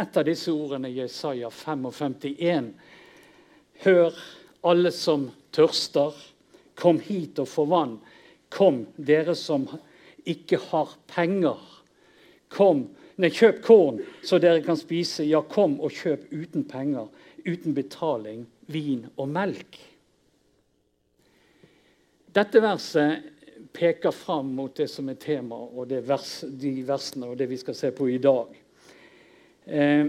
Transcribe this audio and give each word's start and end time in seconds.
et 0.00 0.16
av 0.16 0.26
disse 0.26 0.52
ordene 0.52 0.90
i 0.90 0.98
Jesaja 0.98 1.50
55,1. 1.52 2.70
Hør, 3.84 4.16
alle 4.64 4.92
som 4.94 5.28
tørster, 5.54 6.14
kom 6.74 7.00
hit 7.02 7.38
og 7.42 7.48
få 7.50 7.66
vann. 7.70 7.98
Kom, 8.54 8.84
dere 8.96 9.34
som 9.38 9.66
ikke 10.28 10.60
har 10.70 10.94
penger. 11.10 11.60
Kom, 12.54 12.86
nei, 13.20 13.30
kjøp 13.34 13.60
korn, 13.66 14.00
så 14.24 14.38
dere 14.42 14.62
kan 14.64 14.78
spise. 14.78 15.26
Ja, 15.26 15.42
kom 15.42 15.78
og 15.80 15.94
kjøp 15.94 16.30
uten 16.32 16.66
penger, 16.70 17.10
uten 17.44 17.76
betaling, 17.76 18.44
vin 18.70 19.06
og 19.16 19.30
melk. 19.34 19.78
Dette 22.34 22.62
verset 22.62 23.30
peker 23.74 24.14
fram 24.14 24.54
mot 24.56 24.74
det 24.76 24.88
som 24.90 25.08
er 25.10 25.18
tema, 25.20 25.58
og 25.58 25.90
vers, 26.06 26.40
de 26.46 26.76
versene 26.86 27.30
og 27.30 27.38
det 27.38 27.50
vi 27.50 27.58
skal 27.58 27.76
se 27.78 27.90
på 27.94 28.08
i 28.10 28.20
dag. 28.22 28.63
Eh, 29.66 30.06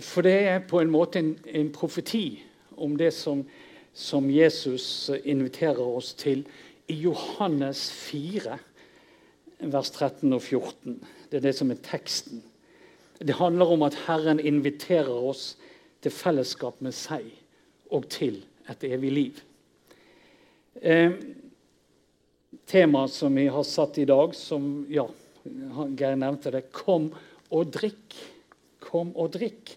for 0.00 0.22
det 0.22 0.34
er 0.48 0.66
på 0.68 0.80
en 0.80 0.90
måte 0.90 1.18
en, 1.18 1.34
en 1.46 1.72
profeti 1.72 2.42
om 2.76 2.96
det 2.96 3.10
som, 3.14 3.44
som, 3.92 4.30
Jesus 4.30 5.10
inviterer 5.24 5.82
oss 5.82 6.14
til 6.14 6.44
i 6.88 6.94
Johannes 7.04 7.90
4, 7.92 8.58
vers 9.60 9.90
13 9.90 10.32
og 10.32 10.42
14. 10.42 10.98
Det 11.30 11.38
er 11.38 11.46
det 11.48 11.54
som 11.58 11.70
er 11.70 11.82
teksten. 11.82 12.42
Det 13.18 13.38
handler 13.38 13.74
om 13.74 13.82
at 13.86 13.98
Herren 14.06 14.40
inviterer 14.40 15.10
oss 15.10 15.54
til 16.02 16.12
fellesskap 16.12 16.80
med 16.84 16.94
seg 16.94 17.26
og 17.90 18.08
til 18.12 18.42
et 18.70 18.84
evig 18.88 19.12
liv. 19.12 19.40
Eh, 20.82 21.12
Temaet 22.66 23.12
som 23.12 23.34
vi 23.36 23.46
har 23.52 23.64
satt 23.66 23.98
i 24.00 24.06
dag, 24.08 24.34
som 24.34 24.86
ja, 24.88 25.04
Geir 25.44 26.16
nevnte 26.16 26.50
det, 26.50 26.72
'Kom 26.72 27.12
og 27.50 27.72
drikk'. 27.74 28.16
Kom 28.84 29.12
og 29.16 29.32
drikk. 29.32 29.76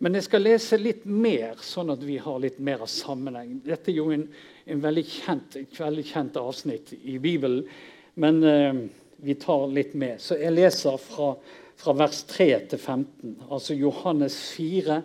Men 0.00 0.16
jeg 0.16 0.24
skal 0.24 0.46
lese 0.46 0.78
litt 0.80 1.04
mer, 1.04 1.58
sånn 1.60 1.92
at 1.92 2.00
vi 2.00 2.16
har 2.16 2.38
litt 2.40 2.58
mer 2.58 2.80
av 2.80 2.88
sammenheng. 2.88 3.58
Dette 3.66 3.90
er 3.92 3.98
jo 3.98 4.06
en, 4.14 4.22
en 4.64 4.80
veldig 4.80 5.04
kjent, 5.04 5.58
veldig 5.76 6.04
kjent 6.08 6.38
avsnitt 6.40 6.94
i 7.04 7.18
Bibelen, 7.20 7.66
men 8.14 8.42
eh, 8.42 8.80
vi 9.20 9.34
tar 9.34 9.66
litt 9.68 9.92
med. 9.94 10.16
Så 10.24 10.38
jeg 10.40 10.54
leser 10.56 10.96
fra, 11.04 11.34
fra 11.76 11.92
vers 12.00 12.22
3 12.32 12.48
til 12.72 12.80
15, 12.80 13.36
altså 13.50 13.76
Johannes 13.76 14.38
4, 14.56 15.02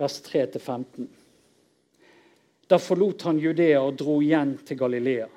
vers 0.00 0.18
3 0.24 0.46
til 0.54 0.64
15. 0.64 1.10
Da 2.72 2.80
forlot 2.80 3.28
han 3.28 3.40
Judea 3.40 3.84
og 3.84 4.00
dro 4.00 4.18
igjen 4.24 4.56
til 4.64 4.80
Galilea. 4.80 5.28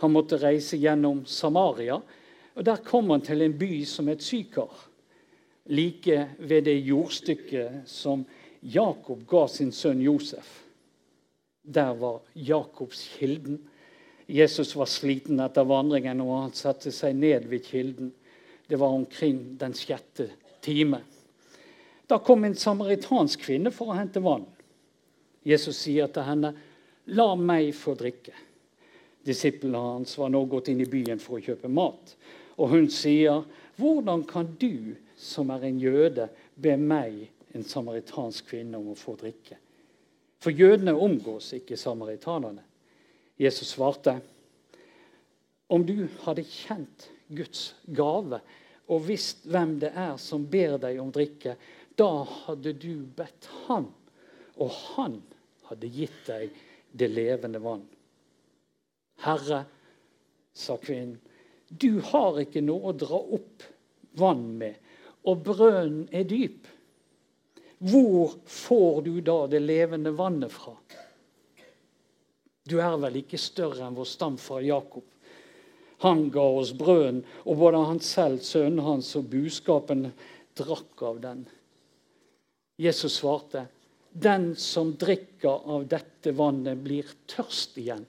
Han 0.00 0.12
måtte 0.12 0.40
reise 0.40 0.80
gjennom 0.80 1.26
Samaria, 1.28 2.00
og 2.56 2.64
der 2.64 2.80
kom 2.84 3.12
han 3.12 3.24
til 3.24 3.44
en 3.44 3.56
by 3.56 3.84
som 3.88 4.08
het 4.08 4.24
Sykar. 4.24 4.72
Like 5.66 6.28
ved 6.38 6.64
det 6.64 6.78
jordstykket 6.86 7.88
som 7.90 8.24
Jakob 8.60 9.26
ga 9.26 9.46
sin 9.48 9.72
sønn 9.72 10.00
Josef. 10.02 10.62
Der 11.62 11.94
var 11.98 12.20
Jakobs 12.34 13.02
kilden. 13.18 13.58
Jesus 14.26 14.76
var 14.76 14.86
sliten 14.90 15.40
etter 15.42 15.66
vandringen, 15.66 16.20
og 16.22 16.40
han 16.40 16.54
satte 16.54 16.92
seg 16.94 17.14
ned 17.18 17.46
ved 17.50 17.64
kilden. 17.66 18.12
Det 18.66 18.78
var 18.78 18.94
omkring 18.94 19.56
den 19.58 19.74
sjette 19.74 20.30
time. 20.62 21.00
Da 22.06 22.18
kom 22.18 22.44
en 22.44 22.54
samaritansk 22.54 23.46
kvinne 23.46 23.70
for 23.74 23.90
å 23.90 23.98
hente 23.98 24.22
vann. 24.22 24.46
Jesus 25.46 25.78
sier 25.82 26.10
til 26.10 26.26
henne, 26.26 26.54
'La 27.06 27.34
meg 27.34 27.74
få 27.74 27.94
drikke.' 27.94 28.34
Disiplene 29.26 29.78
hans 29.78 30.18
var 30.18 30.30
nå 30.30 30.44
gått 30.46 30.68
inn 30.68 30.80
i 30.80 30.90
byen 30.90 31.18
for 31.18 31.38
å 31.38 31.42
kjøpe 31.42 31.68
mat. 31.70 32.16
Og 32.58 32.68
hun 32.68 32.88
sier, 32.90 33.44
'Hvordan 33.78 34.24
kan 34.26 34.56
du, 34.60 34.96
som 35.16 35.50
er 35.50 35.64
en 35.64 35.80
jøde, 35.80 36.28
be 36.54 36.76
meg, 36.76 37.26
en 37.56 37.64
samaritansk 37.64 38.52
kvinne, 38.52 38.78
om 38.78 38.92
å 38.92 38.98
få 38.98 39.16
drikke?' 39.16 39.58
For 40.38 40.52
jødene 40.52 40.92
omgås 40.92 41.52
ikke 41.56 41.76
samaritanerne. 41.76 42.62
Jesus 43.38 43.72
svarte, 43.74 44.20
'Om 45.68 45.86
du 45.86 46.08
hadde 46.22 46.44
kjent 46.44 47.10
Guds 47.28 47.74
gave 47.86 48.40
og 48.88 49.08
visst 49.08 49.46
hvem 49.50 49.80
det 49.80 49.90
er 49.94 50.16
som 50.16 50.46
ber 50.46 50.78
deg 50.78 51.00
om 51.00 51.10
drikke, 51.12 51.56
da 51.98 52.24
hadde 52.24 52.72
du 52.72 53.06
bedt 53.16 53.48
Han, 53.66 53.88
og 54.56 54.70
Han 54.70 55.22
hadde 55.64 55.90
gitt 55.90 56.26
deg 56.26 56.50
det 56.92 57.10
levende 57.10 57.62
vann.' 57.62 57.88
'Herre', 59.18 59.64
sa 60.52 60.76
kvinnen, 60.76 61.20
'du 61.68 62.00
har 62.00 62.38
ikke 62.40 62.60
noe 62.60 62.92
å 62.92 62.96
dra 62.96 63.18
opp 63.18 63.62
vann 64.16 64.58
med, 64.58 64.76
og 65.26 65.44
brønnen 65.46 66.08
er 66.12 66.24
dyp.' 66.24 66.72
Hvor 67.76 68.38
får 68.48 69.02
du 69.04 69.20
da 69.20 69.46
det 69.52 69.60
levende 69.60 70.14
vannet 70.16 70.52
fra? 70.52 70.72
Du 72.64 72.78
er 72.80 72.96
vel 72.98 73.20
ikke 73.20 73.38
større 73.38 73.84
enn 73.84 73.98
vår 73.98 74.08
stamfar 74.08 74.64
Jakob. 74.64 75.04
Han 76.04 76.30
ga 76.32 76.44
oss 76.60 76.72
brøden, 76.76 77.20
og 77.44 77.60
både 77.60 77.82
han 77.88 78.00
selv, 78.00 78.40
sønnen 78.40 78.82
hans 78.84 79.12
og 79.16 79.28
buskapen 79.32 80.08
drakk 80.56 81.04
av 81.04 81.20
den. 81.20 81.46
Jesus 82.80 83.20
svarte, 83.20 83.66
'Den 84.12 84.56
som 84.56 84.96
drikker 84.96 85.68
av 85.68 85.86
dette 85.86 86.32
vannet, 86.32 86.78
blir 86.78 87.04
tørst 87.26 87.76
igjen.' 87.78 88.06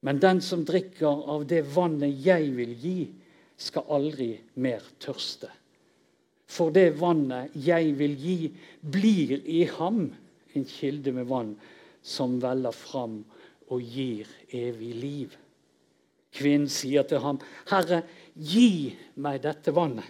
Men 0.00 0.18
den 0.18 0.40
som 0.40 0.64
drikker 0.64 1.28
av 1.28 1.46
det 1.46 1.62
vannet 1.62 2.24
jeg 2.24 2.50
vil 2.56 2.74
gi, 2.80 3.12
skal 3.56 3.84
aldri 3.88 4.40
mer 4.56 4.82
tørste. 4.98 5.48
For 6.54 6.70
det 6.74 6.94
vannet 7.00 7.54
jeg 7.58 7.94
vil 7.98 8.14
gi, 8.18 8.38
blir 8.80 9.40
i 9.50 9.64
ham 9.74 10.04
en 10.54 10.66
kilde 10.68 11.14
med 11.16 11.26
vann 11.26 11.54
som 12.04 12.36
veller 12.42 12.74
fram 12.76 13.22
og 13.72 13.82
gir 13.82 14.28
evig 14.54 14.92
liv. 14.94 15.34
Kvinnen 16.34 16.70
sier 16.70 17.06
til 17.06 17.22
ham, 17.22 17.38
'Herre, 17.70 18.02
gi 18.34 18.94
meg 19.16 19.42
dette 19.42 19.74
vannet, 19.74 20.06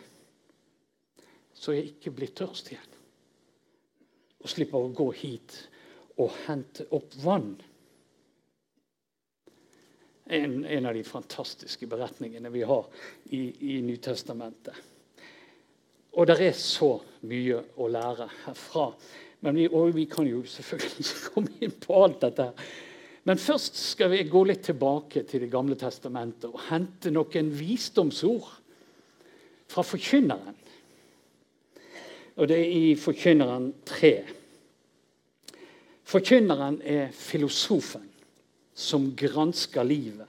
så 1.54 1.72
jeg 1.72 1.94
ikke 1.94 2.14
blir 2.16 2.32
tørst 2.32 2.72
igjen.' 2.72 2.96
Og 4.40 4.48
slipper 4.48 4.78
å 4.78 4.92
gå 4.92 5.10
hit 5.16 5.68
og 6.20 6.32
hente 6.46 6.84
opp 6.92 7.14
vann. 7.24 7.54
En, 10.26 10.64
en, 10.64 10.86
av 10.86 10.94
de 10.96 11.04
fantastiske 11.04 11.86
beretningene 11.86 12.52
vi 12.52 12.64
har 12.64 12.88
i, 13.32 13.76
i 13.76 13.80
Nytestamentet. 13.84 14.76
Og 16.14 16.26
det 16.30 16.38
er 16.46 16.56
så 16.56 16.96
mye 17.26 17.60
å 17.80 17.88
lære 17.90 18.28
herfra. 18.44 18.88
Men 19.44 19.58
vi, 19.58 19.68
og 19.68 19.94
vi 19.96 20.06
kan 20.08 20.26
jo 20.28 20.42
selvfølgelig 20.48 21.04
ikke 21.04 21.32
komme 21.34 21.56
inn 21.64 21.74
på 21.82 21.96
alt 22.04 22.20
dette. 22.22 22.50
Men 23.24 23.40
først 23.40 23.78
skal 23.80 24.12
vi 24.12 24.22
gå 24.28 24.44
litt 24.46 24.62
tilbake 24.68 25.24
til 25.28 25.44
Det 25.44 25.50
gamle 25.52 25.76
testamentet 25.80 26.50
og 26.50 26.62
hente 26.68 27.12
noen 27.12 27.50
visdomsord 27.56 28.50
fra 29.72 29.84
Forkynneren. 29.84 30.60
Og 32.34 32.48
det 32.50 32.58
er 32.58 32.72
i 32.72 32.94
Forkynneren 32.98 33.70
3. 33.86 34.14
Forkynneren 36.04 36.80
er 36.82 37.14
filosofen 37.16 38.04
som 38.74 39.12
gransker 39.16 39.86
livet 39.86 40.28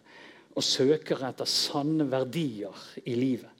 og 0.56 0.63
søker 0.63 1.24
etter 1.28 1.50
sanne 1.50 2.06
verdier 2.07 2.85
i 3.03 3.18
livet. 3.18 3.54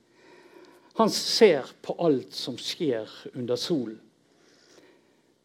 Han 0.96 1.10
ser 1.12 1.68
på 1.84 1.96
alt 2.00 2.34
som 2.34 2.58
skjer 2.58 3.10
under 3.34 3.60
solen. 3.60 4.00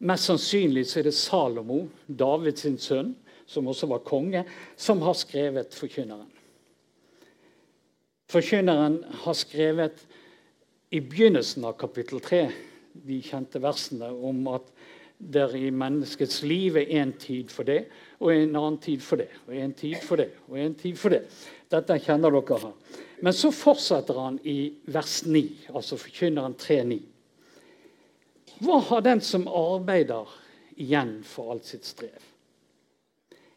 Mest 0.01 0.29
sannsynlig 0.29 0.87
er 0.97 1.05
det 1.05 1.13
Salomo, 1.13 1.83
Davids 2.07 2.65
sønn, 2.81 3.11
som 3.45 3.67
også 3.69 3.89
var 3.91 4.05
konge, 4.07 4.45
som 4.79 5.03
har 5.05 5.17
skrevet 5.19 5.75
Forkynneren. 5.77 6.29
Forkynneren 8.31 9.01
har 9.25 9.35
skrevet 9.35 10.05
i 10.89 11.01
begynnelsen 11.03 11.67
av 11.67 11.75
kapittel 11.79 12.23
3 12.23 12.45
de 13.05 13.19
kjente 13.23 13.59
versene 13.63 14.07
om 14.07 14.39
at 14.51 14.71
der 15.21 15.53
i 15.55 15.69
menneskets 15.69 16.41
liv 16.47 16.79
er 16.79 16.89
en 17.03 17.13
tid 17.19 17.51
for 17.53 17.67
det, 17.67 17.85
og 18.19 18.31
en 18.33 18.55
annen 18.55 18.79
tid 18.81 19.03
for 19.05 19.21
det, 19.21 19.29
og 19.45 19.55
en 19.55 19.73
tid 19.77 19.99
for 20.01 20.23
det, 20.23 20.31
og 20.47 20.57
en 20.59 20.75
tid 20.79 20.97
for 20.97 21.13
det. 21.13 21.21
Dette 21.71 21.99
kjenner 22.01 22.33
dere 22.33 22.59
her. 22.63 23.01
Men 23.21 23.33
så 23.37 23.51
fortsetter 23.53 24.17
han 24.17 24.39
i 24.43 24.73
vers 24.89 25.21
9, 25.25 25.43
altså 25.75 25.97
forkynneren 26.01 26.55
3,9. 26.57 26.97
Hva 28.61 28.79
har 28.89 29.03
den 29.05 29.21
som 29.25 29.47
arbeider, 29.47 30.29
igjen 30.81 31.19
for 31.27 31.53
alt 31.53 31.67
sitt 31.69 31.85
strev? 31.85 32.21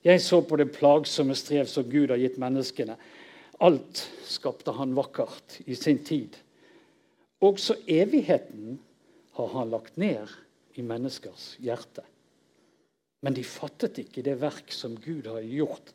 Jeg 0.04 0.20
så 0.20 0.42
på 0.44 0.58
det 0.60 0.68
plagsomme 0.74 1.36
strev 1.38 1.68
som 1.70 1.86
Gud 1.88 2.12
har 2.12 2.20
gitt 2.20 2.36
menneskene. 2.40 2.98
Alt 3.64 4.02
skapte 4.28 4.74
han 4.76 4.92
vakkert 4.96 5.62
i 5.64 5.76
sin 5.78 6.02
tid. 6.04 6.36
Også 7.40 7.78
evigheten 7.88 8.76
har 9.38 9.48
han 9.54 9.72
lagt 9.72 9.96
ned 9.96 10.28
i 10.76 10.84
menneskers 10.84 11.54
hjerte. 11.64 12.04
Men 13.24 13.36
de 13.36 13.46
fattet 13.48 14.02
ikke 14.02 14.24
det 14.26 14.36
verk 14.42 14.72
som 14.76 14.98
Gud 15.00 15.30
har 15.30 15.40
gjort 15.40 15.94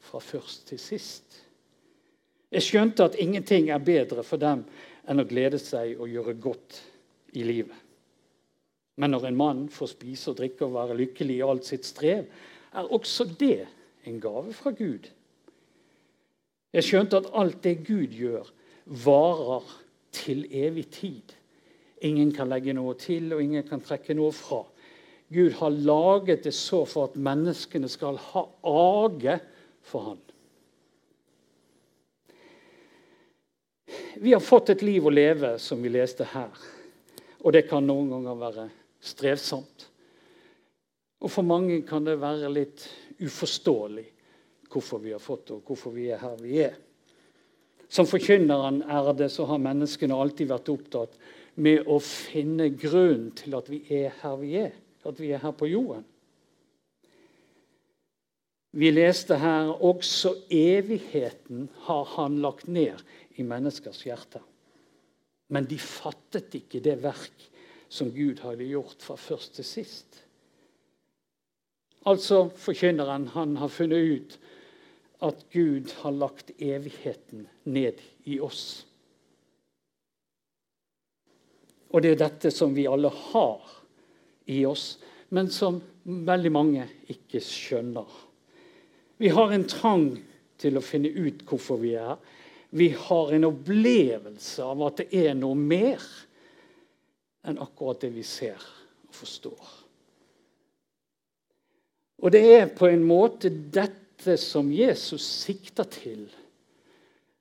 fra 0.00 0.22
først 0.24 0.70
til 0.70 0.80
sist. 0.80 1.42
Jeg 2.50 2.66
skjønte 2.66 3.06
at 3.06 3.18
ingenting 3.22 3.70
er 3.70 3.82
bedre 3.82 4.24
for 4.26 4.40
dem 4.42 4.64
enn 5.06 5.22
å 5.22 5.26
glede 5.28 5.58
seg 5.62 6.00
og 6.00 6.10
gjøre 6.10 6.34
godt 6.42 6.80
i 7.38 7.44
livet. 7.46 7.76
Men 9.00 9.14
når 9.14 9.28
en 9.28 9.38
mann 9.38 9.60
får 9.72 9.92
spise 9.94 10.32
og 10.32 10.40
drikke 10.40 10.66
og 10.66 10.74
være 10.74 10.98
lykkelig 10.98 11.36
i 11.38 11.44
alt 11.46 11.68
sitt 11.68 11.86
strev, 11.88 12.26
er 12.74 12.90
også 12.90 13.28
det 13.38 13.64
en 14.08 14.18
gave 14.20 14.52
fra 14.56 14.72
Gud. 14.76 15.06
Jeg 16.74 16.86
skjønte 16.86 17.22
at 17.22 17.30
alt 17.38 17.62
det 17.64 17.80
Gud 17.86 18.12
gjør, 18.14 18.50
varer 19.04 19.70
til 20.14 20.44
evig 20.50 20.88
tid. 20.94 21.34
Ingen 22.06 22.32
kan 22.34 22.50
legge 22.50 22.74
noe 22.74 22.96
til, 22.98 23.32
og 23.34 23.42
ingen 23.42 23.66
kan 23.66 23.82
trekke 23.84 24.14
noe 24.18 24.34
fra. 24.34 24.62
Gud 25.30 25.54
har 25.60 25.70
laget 25.70 26.44
det 26.46 26.54
så 26.56 26.82
for 26.88 27.10
at 27.10 27.18
menneskene 27.18 27.90
skal 27.90 28.18
ha 28.30 28.44
age 28.66 29.38
for 29.86 30.08
Han. 30.08 30.22
Vi 34.22 34.32
har 34.32 34.40
fått 34.40 34.68
et 34.68 34.82
liv 34.84 35.06
å 35.08 35.10
leve, 35.12 35.54
som 35.56 35.80
vi 35.80 35.88
leste 35.88 36.26
her. 36.28 36.52
Og 37.40 37.54
det 37.56 37.62
kan 37.70 37.86
noen 37.88 38.10
ganger 38.12 38.36
være 38.36 38.64
strevsomt. 39.00 39.86
Og 41.24 41.32
for 41.32 41.46
mange 41.48 41.78
kan 41.88 42.04
det 42.04 42.18
være 42.20 42.50
litt 42.52 42.84
uforståelig 43.16 44.04
hvorfor 44.70 45.00
vi 45.00 45.14
har 45.14 45.22
fått 45.24 45.46
det, 45.48 45.56
og 45.56 45.72
hvorfor 45.72 45.94
vi 45.96 46.10
er 46.12 46.20
her 46.20 46.36
vi 46.36 46.60
er. 46.66 46.76
Som 47.88 48.04
forkynneren 48.06 48.82
er 48.84 49.08
det, 49.16 49.30
så 49.32 49.48
har 49.48 49.64
menneskene 49.64 50.20
alltid 50.20 50.52
vært 50.52 50.68
opptatt 50.68 51.16
med 51.56 51.88
å 51.88 51.96
finne 52.04 52.68
grunnen 52.76 53.32
til 53.40 53.56
at 53.56 53.72
vi 53.72 53.80
er 54.02 54.12
her 54.20 54.36
vi 54.42 54.52
er, 54.66 54.76
at 55.08 55.16
vi 55.16 55.32
er 55.32 55.40
her 55.40 55.56
på 55.56 55.70
jorden. 55.72 56.04
Vi 58.70 58.92
leste 58.94 59.40
her 59.40 59.72
også 59.82 60.36
evigheten 60.54 61.70
har 61.88 62.04
han 62.14 62.36
lagt 62.44 62.68
ned 62.70 63.00
i 63.40 63.46
menneskers 63.46 64.04
hjerter. 64.06 64.42
Men 65.50 65.66
de 65.66 65.78
fattet 65.82 66.54
ikke 66.60 66.82
det 66.84 67.00
verk 67.02 67.46
som 67.90 68.12
Gud 68.14 68.42
hadde 68.44 68.68
gjort 68.68 69.02
fra 69.02 69.16
først 69.18 69.56
til 69.58 69.66
sist. 69.66 70.20
Altså 72.08 72.46
forkynneren 72.56 73.26
han 73.34 73.56
har 73.60 73.72
funnet 73.72 74.14
ut 74.14 74.38
at 75.26 75.42
Gud 75.52 75.90
har 76.00 76.14
lagt 76.16 76.54
evigheten 76.56 77.48
ned 77.64 77.98
i 78.24 78.38
oss. 78.40 78.86
Og 81.90 82.02
det 82.02 82.14
er 82.14 82.22
dette 82.22 82.52
som 82.54 82.72
vi 82.76 82.86
alle 82.88 83.10
har 83.10 83.74
i 84.50 84.62
oss, 84.66 84.94
men 85.34 85.50
som 85.52 85.80
veldig 86.04 86.52
mange 86.54 86.86
ikke 87.10 87.42
skjønner. 87.44 88.06
Vi 89.20 89.28
har 89.34 89.52
en 89.52 89.66
trang 89.68 90.06
til 90.60 90.78
å 90.78 90.84
finne 90.84 91.10
ut 91.10 91.42
hvorfor 91.48 91.82
vi 91.82 91.96
er 91.98 92.14
her. 92.14 92.22
Vi 92.70 92.88
har 92.94 93.32
en 93.34 93.48
opplevelse 93.48 94.64
av 94.64 94.82
at 94.86 95.02
det 95.02 95.22
er 95.26 95.34
noe 95.38 95.58
mer 95.58 96.02
enn 97.46 97.58
akkurat 97.62 98.02
det 98.04 98.12
vi 98.14 98.24
ser 98.26 98.60
og 98.60 99.16
forstår. 99.16 99.72
Og 102.20 102.34
det 102.34 102.44
er 102.52 102.68
på 102.76 102.90
en 102.90 103.02
måte 103.06 103.50
dette 103.50 104.36
som 104.38 104.68
Jesus 104.72 105.24
sikter 105.24 105.88
til 105.90 106.28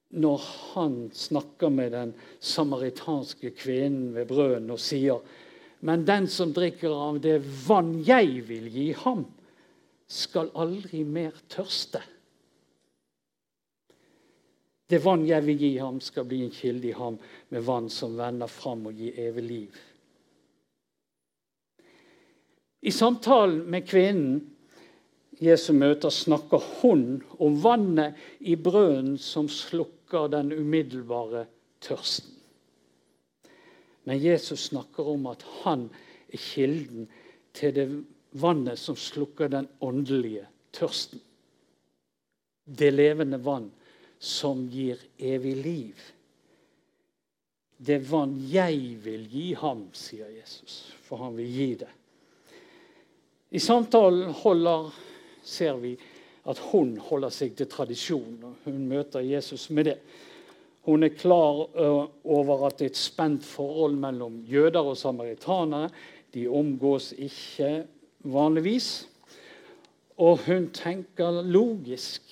når 0.10 0.46
han 0.72 0.96
snakker 1.14 1.70
med 1.70 1.92
den 1.94 2.16
samaritanske 2.42 3.52
kvinnen 3.60 4.16
ved 4.16 4.26
brønnen 4.32 4.74
og 4.74 4.82
sier 4.82 5.20
men 5.80 6.06
den 6.06 6.28
som 6.28 6.52
drikker 6.54 6.92
av 6.92 7.20
det 7.24 7.38
vann 7.68 7.94
jeg 8.04 8.42
vil 8.50 8.68
gi 8.72 8.90
ham, 9.04 9.24
skal 10.10 10.50
aldri 10.58 11.06
mer 11.08 11.36
tørste. 11.52 12.02
Det 14.90 14.98
vann 15.04 15.28
jeg 15.28 15.46
vil 15.46 15.60
gi 15.62 15.74
ham, 15.78 16.00
skal 16.02 16.26
bli 16.26 16.42
en 16.44 16.54
kilde 16.54 16.90
i 16.90 16.98
ham 16.98 17.20
med 17.54 17.66
vann 17.68 17.90
som 17.94 18.16
vender 18.18 18.50
fram 18.50 18.88
og 18.90 18.98
gir 18.98 19.20
evig 19.22 19.44
liv. 19.46 19.76
I 22.82 22.92
samtalen 22.96 23.68
med 23.70 23.86
kvinnen 23.86 24.40
Jesu 25.40 25.72
møter, 25.74 26.12
snakker 26.12 26.64
hun 26.82 27.22
om 27.40 27.56
vannet 27.64 28.18
i 28.40 28.58
brønnen 28.60 29.16
som 29.22 29.48
slukker 29.48 30.28
den 30.34 30.52
umiddelbare 30.52 31.46
tørsten. 31.86 32.34
Men 34.04 34.20
Jesus 34.20 34.68
snakker 34.72 35.08
om 35.08 35.30
at 35.32 35.46
han 35.62 35.88
er 36.28 36.42
kilden 36.42 37.08
til 37.56 37.76
det 37.76 37.88
vannet 38.42 38.80
som 38.80 38.98
slukker 39.00 39.52
den 39.54 39.70
åndelige 39.80 40.48
tørsten. 40.76 41.22
Det 42.66 42.92
levende 42.92 43.40
vann 43.46 43.70
som 44.20 44.66
gir 44.68 45.00
evig 45.18 45.56
liv. 45.56 46.02
Det 47.78 48.02
vann 48.10 48.36
jeg 48.52 48.98
vil 49.04 49.24
gi 49.32 49.54
ham, 49.56 49.86
sier 49.96 50.28
Jesus, 50.36 50.92
for 51.02 51.24
han 51.24 51.38
vil 51.38 51.48
gi 51.48 51.70
det. 51.80 51.92
I 53.50 53.60
samtalen 53.64 54.34
holder 54.44 54.92
ser 55.42 55.80
vi 55.82 55.96
at 56.50 56.60
hun 56.70 56.98
holder 57.02 57.32
seg 57.34 57.56
til 57.58 57.70
tradisjon. 57.72 58.36
og 58.44 58.68
Hun 58.68 58.84
møter 58.90 59.24
Jesus 59.26 59.70
med 59.70 59.90
det. 59.90 59.98
Hun 60.86 61.04
er 61.04 61.16
klar 61.16 61.66
over 62.24 62.66
at 62.68 62.80
det 62.80 62.90
er 62.90 62.94
et 62.94 63.00
spent 63.00 63.46
forhold 63.46 63.98
mellom 64.00 64.42
jøder 64.48 64.92
og 64.92 64.98
samaritanere. 64.98 65.90
De 66.34 66.48
omgås 66.48 67.12
ikke 67.18 67.86
vanligvis. 68.24 69.08
Og 70.18 70.40
hun 70.46 70.70
tenker 70.76 71.42
logisk. 71.46 72.24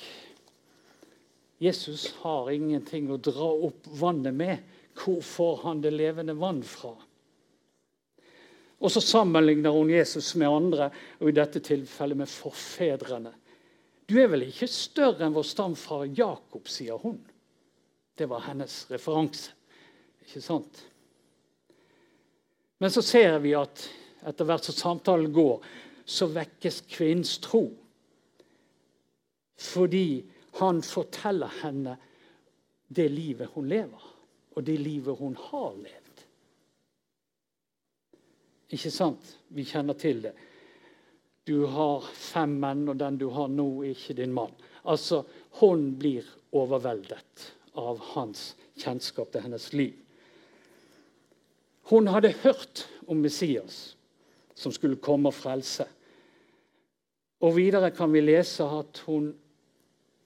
Jesus 1.58 2.12
har 2.22 2.52
ingenting 2.54 3.10
å 3.12 3.18
dra 3.18 3.50
opp 3.68 3.88
vannet 4.00 4.34
med. 4.34 4.58
Hvor 4.98 5.22
får 5.22 5.60
han 5.64 5.82
det 5.82 5.94
levende 5.94 6.36
vann 6.38 6.62
fra? 6.66 6.94
Og 8.78 8.94
så 8.94 9.02
sammenligner 9.02 9.74
hun 9.74 9.90
Jesus 9.90 10.36
med 10.38 10.50
andre, 10.50 10.92
og 11.18 11.32
i 11.32 11.38
dette 11.38 11.62
tilfellet 11.66 12.20
med 12.20 12.30
forfedrene. 12.30 13.34
Du 14.08 14.20
er 14.22 14.30
vel 14.32 14.46
ikke 14.48 14.70
større 14.70 15.26
enn 15.26 15.34
vår 15.36 15.48
stamfar 15.50 16.06
Jakob, 16.16 16.70
sier 16.70 17.02
hun. 17.02 17.18
Det 18.18 18.30
var 18.30 18.46
hennes 18.46 18.76
referanse. 18.92 19.52
Ikke 20.28 20.42
sant? 20.44 20.84
Men 22.78 22.94
så 22.94 23.02
ser 23.02 23.40
vi 23.42 23.56
at 23.58 23.88
etter 24.28 24.46
hvert 24.46 24.68
som 24.68 24.78
samtalen 24.78 25.34
går, 25.34 25.62
så 26.06 26.30
vekkes 26.32 26.84
kvinnens 26.92 27.38
tro. 27.44 27.66
Fordi 29.58 30.22
han 30.58 30.82
forteller 30.82 31.52
henne 31.62 31.98
det 32.88 33.10
livet 33.12 33.54
hun 33.54 33.68
lever, 33.70 34.04
og 34.56 34.64
det 34.64 34.78
livet 34.82 35.18
hun 35.20 35.36
har 35.50 35.76
levd. 35.78 36.24
Ikke 38.74 38.92
sant? 38.92 39.36
Vi 39.54 39.66
kjenner 39.68 39.98
til 40.00 40.24
det. 40.26 40.34
Du 41.48 41.66
har 41.72 42.04
fem 42.12 42.58
menn, 42.60 42.88
og 42.90 42.98
den 43.00 43.20
du 43.22 43.30
har 43.32 43.48
nå, 43.52 43.68
er 43.84 43.94
ikke 43.94 44.18
din 44.18 44.34
mann. 44.36 44.56
Altså, 44.84 45.24
Hun 45.60 45.96
blir 45.98 46.26
overveldet 46.52 47.46
av 47.74 48.02
hans 48.14 48.56
kjennskap 48.78 49.32
til 49.32 49.42
hennes 49.42 49.72
liv. 49.74 49.96
Hun 51.90 52.08
hadde 52.12 52.36
hørt 52.44 52.84
om 53.08 53.22
Messias, 53.24 53.96
som 54.54 54.72
skulle 54.76 55.00
komme 55.02 55.32
og 55.32 55.38
frelse. 55.38 55.88
Og 57.42 57.56
Videre 57.56 57.94
kan 57.96 58.12
vi 58.12 58.22
lese 58.22 58.66
at 58.66 59.02
hun 59.08 59.32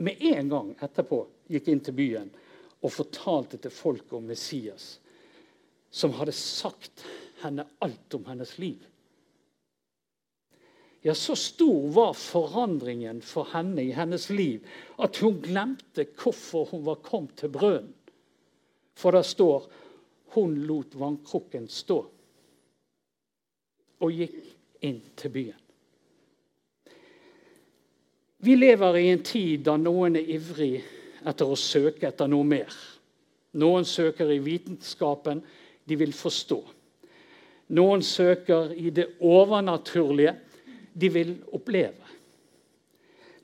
med 0.01 0.21
en 0.33 0.49
gang 0.49 0.71
etterpå 0.81 1.23
gikk 1.51 1.69
inn 1.71 1.83
til 1.85 1.97
byen 1.97 2.29
og 2.81 2.93
fortalte 2.93 3.59
til 3.61 3.73
folket 3.73 4.15
om 4.17 4.29
Messias, 4.29 4.95
som 5.91 6.15
hadde 6.17 6.33
sagt 6.35 7.03
henne 7.43 7.67
alt 7.85 8.17
om 8.17 8.25
hennes 8.29 8.55
liv. 8.61 8.79
Ja, 11.01 11.15
så 11.17 11.35
stor 11.35 11.87
var 11.93 12.13
forandringen 12.13 13.21
for 13.25 13.49
henne 13.53 13.81
i 13.81 13.93
hennes 13.97 14.29
liv 14.29 14.65
at 15.01 15.17
hun 15.23 15.39
glemte 15.41 16.05
hvorfor 16.13 16.69
hun 16.73 16.85
var 16.85 17.01
kommet 17.01 17.39
til 17.41 17.53
brønnen. 17.53 17.95
For 18.93 19.15
det 19.15 19.23
står 19.25 19.65
hun 20.35 20.59
lot 20.67 20.93
vannkrukken 20.99 21.65
stå 21.71 22.03
og 24.01 24.13
gikk 24.13 24.37
inn 24.85 25.01
til 25.17 25.33
byen. 25.33 25.60
Vi 28.43 28.55
lever 28.55 28.97
i 28.97 29.09
en 29.11 29.21
tid 29.21 29.61
da 29.67 29.75
noen 29.77 30.15
er 30.17 30.29
ivrig 30.33 30.79
etter 31.29 31.45
å 31.45 31.57
søke 31.59 32.07
etter 32.09 32.29
noe 32.31 32.47
mer. 32.47 32.71
Noen 33.61 33.85
søker 33.85 34.31
i 34.33 34.39
vitenskapen. 34.41 35.43
De 35.85 35.97
vil 35.99 36.13
forstå. 36.15 36.57
Noen 37.77 38.01
søker 38.01 38.73
i 38.73 38.89
det 38.89 39.11
overnaturlige. 39.21 40.33
De 40.93 41.11
vil 41.13 41.35
oppleve. 41.53 42.09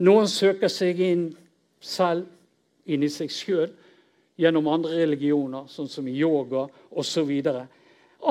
Noen 0.02 0.28
søker 0.30 0.70
seg 0.70 1.00
inn 1.02 1.30
selv, 1.82 2.26
inn 2.90 3.06
i 3.06 3.12
seg 3.12 3.30
sjøl, 3.34 3.70
gjennom 4.38 4.68
andre 4.70 4.98
religioner, 5.04 5.70
sånn 5.70 5.90
som 5.90 6.10
yoga 6.10 6.66
osv. 6.98 7.32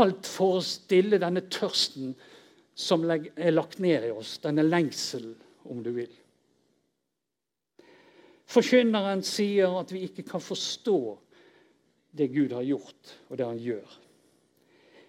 Alt 0.02 0.30
for 0.30 0.58
å 0.58 0.66
stille 0.66 1.23
denne 1.23 1.46
tørsten 1.46 2.14
som 2.75 3.06
er 3.11 3.54
lagt 3.54 3.78
ned 3.82 4.11
i 4.11 4.14
oss, 4.14 4.37
denne 4.42 4.66
lengselen, 4.66 5.35
om 5.70 5.82
du 5.82 5.94
vil. 5.94 6.11
Forkynneren 8.46 9.24
sier 9.26 9.74
at 9.80 9.90
vi 9.92 10.04
ikke 10.06 10.24
kan 10.26 10.42
forstå 10.42 10.98
det 12.16 12.28
Gud 12.32 12.54
har 12.56 12.64
gjort, 12.64 13.16
og 13.28 13.38
det 13.38 13.46
han 13.46 13.58
gjør. 13.60 13.96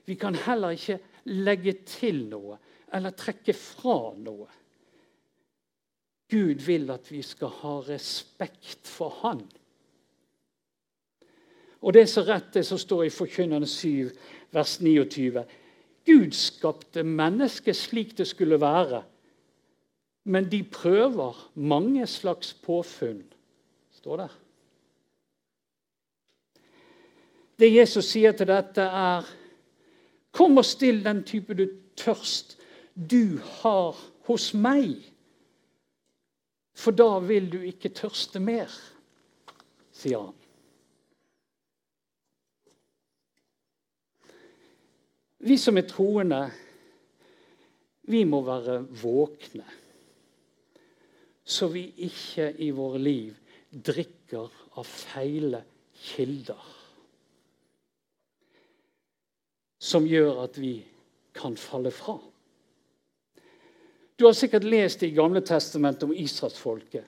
Vi 0.08 0.15
kan 0.20 0.36
heller 0.36 0.75
ikke 0.75 1.00
legge 1.27 1.74
til 1.88 2.25
noe 2.32 2.58
eller 2.96 3.15
trekke 3.15 3.53
fra 3.56 4.13
noe. 4.17 4.48
Gud 6.32 6.63
vil 6.65 6.89
at 6.91 7.08
vi 7.12 7.22
skal 7.24 7.51
ha 7.62 7.77
respekt 7.88 8.88
for 8.88 9.15
Han. 9.22 9.44
Og 11.82 11.94
det 11.94 12.03
er 12.03 12.10
så 12.12 12.24
rett, 12.27 12.50
det 12.56 12.65
som 12.67 12.79
står 12.82 13.06
i 13.06 13.13
Forkynnerne 13.13 13.67
7, 13.70 14.10
vers 14.51 14.79
29. 14.82 15.44
Gud 16.08 16.34
skapte 16.36 17.03
mennesket 17.03 17.77
slik 17.77 18.15
det 18.17 18.27
skulle 18.27 18.60
være, 18.60 19.03
men 20.28 20.50
de 20.52 20.60
prøver 20.64 21.38
mange 21.56 22.08
slags 22.08 22.54
påfunn, 22.54 23.24
står 23.96 24.18
der. 24.18 24.34
Det 27.58 27.70
Jesus 27.72 28.12
sier 28.12 28.36
til 28.38 28.50
dette, 28.50 28.84
er 28.84 29.28
Kom 30.38 30.60
og 30.60 30.66
still 30.68 31.00
den 31.02 31.24
type 31.26 31.56
du 31.58 31.64
tørst 31.98 32.58
du 32.94 33.40
har 33.62 33.98
hos 34.28 34.52
meg. 34.54 35.00
For 36.78 36.94
da 36.94 37.18
vil 37.26 37.48
du 37.50 37.58
ikke 37.66 37.90
tørste 37.90 38.42
mer, 38.44 38.70
sier 39.96 40.28
han. 40.28 40.36
Vi 45.48 45.58
som 45.58 45.78
er 45.78 45.88
troende, 45.90 46.44
vi 48.12 48.24
må 48.30 48.44
være 48.46 48.82
våkne. 49.02 49.66
Så 51.48 51.70
vi 51.72 51.86
ikke 52.04 52.50
i 52.60 52.72
våre 52.75 53.00
liv 53.00 53.36
drikker 53.72 54.51
av 54.77 54.88
feile 54.88 55.62
kilder. 55.96 56.63
Som 59.80 60.08
gjør 60.10 60.44
at 60.44 60.58
vi 60.60 60.74
kan 61.38 61.56
falle 61.60 61.94
fra. 61.94 62.18
Du 64.18 64.25
har 64.25 64.34
sikkert 64.34 64.66
lest 64.66 65.04
i 65.06 65.13
Gamle 65.16 65.44
testamentet 65.46 66.08
om 66.08 66.16
israelsfolket 66.18 67.06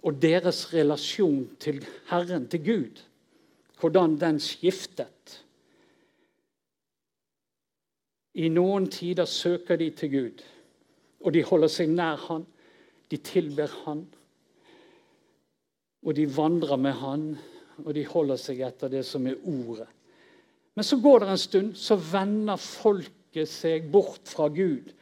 og 0.00 0.16
deres 0.22 0.62
relasjon 0.72 1.44
til 1.60 1.82
Herren, 2.08 2.48
til 2.48 2.64
Gud. 2.64 3.02
Hvordan 3.80 4.16
den 4.20 4.40
skiftet. 4.40 5.44
I 8.34 8.48
noen 8.52 8.86
tider 8.92 9.24
søker 9.24 9.76
de 9.76 9.90
til 9.90 10.10
Gud, 10.12 10.42
og 11.20 11.34
de 11.34 11.42
holder 11.44 11.72
seg 11.72 11.88
nær 11.92 12.20
Han. 12.28 12.44
De 13.10 13.18
tilber 13.18 13.70
Han. 13.84 14.04
Og 16.06 16.16
de 16.16 16.26
vandrer 16.36 16.76
med 16.80 16.96
Han, 17.02 17.24
og 17.84 17.94
de 17.96 18.04
holder 18.06 18.38
seg 18.40 18.62
etter 18.64 18.92
det 18.92 19.02
som 19.08 19.26
er 19.28 19.40
ordet. 19.44 19.88
Men 20.76 20.86
så 20.86 20.96
går 21.02 21.20
det 21.20 21.28
en 21.28 21.40
stund, 21.40 21.70
så 21.76 21.96
vender 21.98 22.60
folket 22.60 23.48
seg 23.50 23.90
bort 23.92 24.30
fra 24.30 24.48
Gud. 24.48 24.92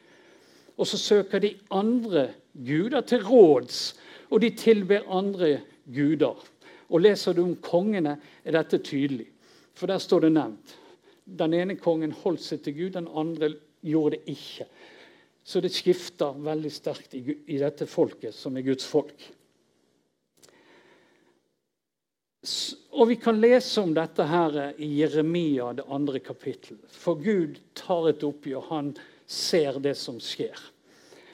Og 0.78 0.86
så 0.86 0.98
søker 0.98 1.42
de 1.42 1.52
andre 1.74 2.28
guder 2.54 3.04
til 3.06 3.24
råds, 3.26 3.94
og 4.30 4.42
de 4.42 4.50
tilber 4.56 5.06
andre 5.10 5.60
guder. 5.86 6.38
Og 6.88 7.00
Leser 7.00 7.36
du 7.36 7.42
om 7.44 7.56
kongene, 7.62 8.16
er 8.44 8.56
dette 8.56 8.80
tydelig. 8.82 9.28
For 9.74 9.86
der 9.86 9.98
står 10.02 10.26
det 10.26 10.32
nevnt. 10.34 10.76
Den 11.38 11.54
ene 11.54 11.76
kongen 11.76 12.14
holdt 12.24 12.42
seg 12.42 12.62
til 12.64 12.74
Gud, 12.74 12.90
den 12.96 13.08
andre 13.14 13.52
gjorde 13.84 14.16
det 14.16 14.34
ikke. 14.34 14.66
Så 15.48 15.62
det 15.64 15.70
skifter 15.72 16.36
veldig 16.44 16.70
sterkt 16.72 17.14
i, 17.16 17.22
i 17.48 17.56
dette 17.56 17.86
folket, 17.88 18.34
som 18.36 18.56
er 18.58 18.66
Guds 18.66 18.84
folk. 18.84 19.22
Og 22.92 23.08
Vi 23.08 23.16
kan 23.16 23.40
lese 23.40 23.80
om 23.80 23.94
dette 23.96 24.26
her 24.28 24.58
i 24.76 24.90
Jeremia, 24.98 25.70
det 25.72 25.86
andre 25.88 26.20
kapittel. 26.20 26.76
For 26.92 27.16
Gud 27.16 27.56
tar 27.78 28.10
et 28.10 28.26
oppgjør. 28.28 28.68
Han 28.68 28.92
ser 29.24 29.80
det 29.80 29.96
som 29.96 30.20
skjer. 30.20 30.60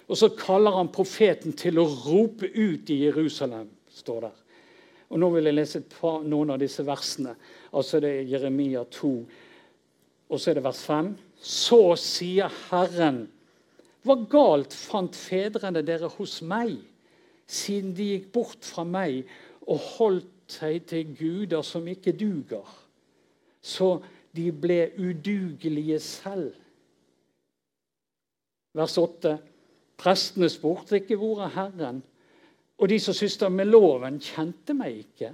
Og 0.06 0.20
så 0.20 0.30
kaller 0.38 0.78
han 0.78 0.94
profeten 0.94 1.56
til 1.58 1.82
å 1.82 1.88
rope 2.06 2.46
ut 2.54 2.94
i 2.94 3.02
Jerusalem, 3.08 3.66
står 3.90 4.28
der. 4.28 4.40
Og 5.10 5.20
Nå 5.20 5.34
vil 5.34 5.50
jeg 5.50 5.58
lese 5.58 5.82
par, 5.90 6.22
noen 6.22 6.54
av 6.54 6.62
disse 6.62 6.86
versene. 6.86 7.34
Altså 7.74 7.98
Det 7.98 8.14
er 8.20 8.34
Jeremia 8.36 8.86
2, 8.94 9.14
og 10.30 10.40
så 10.40 10.50
er 10.50 10.58
det 10.60 10.68
vers 10.70 10.86
5. 10.86 11.14
Så 11.40 11.80
sier 11.98 12.52
Herren, 12.70 13.24
hva 14.04 14.16
galt 14.30 14.74
fant 14.76 15.16
fedrene 15.16 15.82
dere 15.86 16.10
hos 16.16 16.40
meg, 16.44 16.76
siden 17.48 17.94
de 17.96 18.10
gikk 18.12 18.30
bort 18.34 18.64
fra 18.64 18.84
meg 18.88 19.22
og 19.64 19.80
holdt 19.96 20.30
seg 20.54 20.84
til 20.90 21.14
guder 21.16 21.64
som 21.64 21.86
ikke 21.88 22.12
duger, 22.20 22.68
så 23.64 23.96
de 24.36 24.50
ble 24.52 24.90
udugelige 25.00 26.00
selv? 26.04 26.52
Vers 28.74 28.98
8. 28.98 29.36
Prestene 30.00 30.50
spurte 30.50 30.98
ikke 30.98 31.16
hvor 31.16 31.44
er 31.46 31.54
Herren, 31.54 32.02
og 32.74 32.90
de 32.90 32.98
som 33.00 33.14
sysla 33.14 33.48
med 33.48 33.70
loven, 33.70 34.18
kjente 34.18 34.74
meg 34.76 34.98
ikke. 35.04 35.30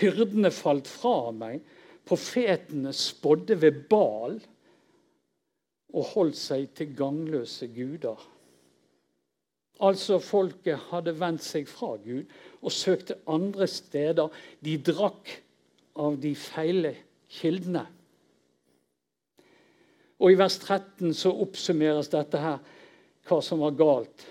Hyrdene 0.00 0.52
falt 0.54 0.88
fra 0.88 1.32
meg 1.34 1.60
Profetene 2.10 2.92
spådde 2.92 3.60
ved 3.62 3.72
Bal 3.90 4.40
og 5.92 6.12
holdt 6.14 6.38
seg 6.38 6.68
til 6.76 6.94
gangløse 6.96 7.68
guder. 7.74 8.18
Altså 9.80 10.18
Folket 10.20 10.90
hadde 10.90 11.14
vendt 11.16 11.44
seg 11.44 11.68
fra 11.68 11.94
Gud 12.02 12.28
og 12.60 12.72
søkte 12.74 13.16
andre 13.30 13.66
steder. 13.70 14.28
De 14.60 14.76
drakk 14.76 15.32
av 16.00 16.18
de 16.20 16.34
feile 16.36 16.92
kildene. 17.32 17.86
Og 20.20 20.34
I 20.34 20.36
vers 20.36 20.58
13 20.60 21.14
så 21.16 21.32
oppsummeres 21.32 22.10
dette 22.12 22.40
her, 22.40 22.58
hva 23.24 23.40
som 23.44 23.62
var 23.64 23.72
galt. 23.78 24.26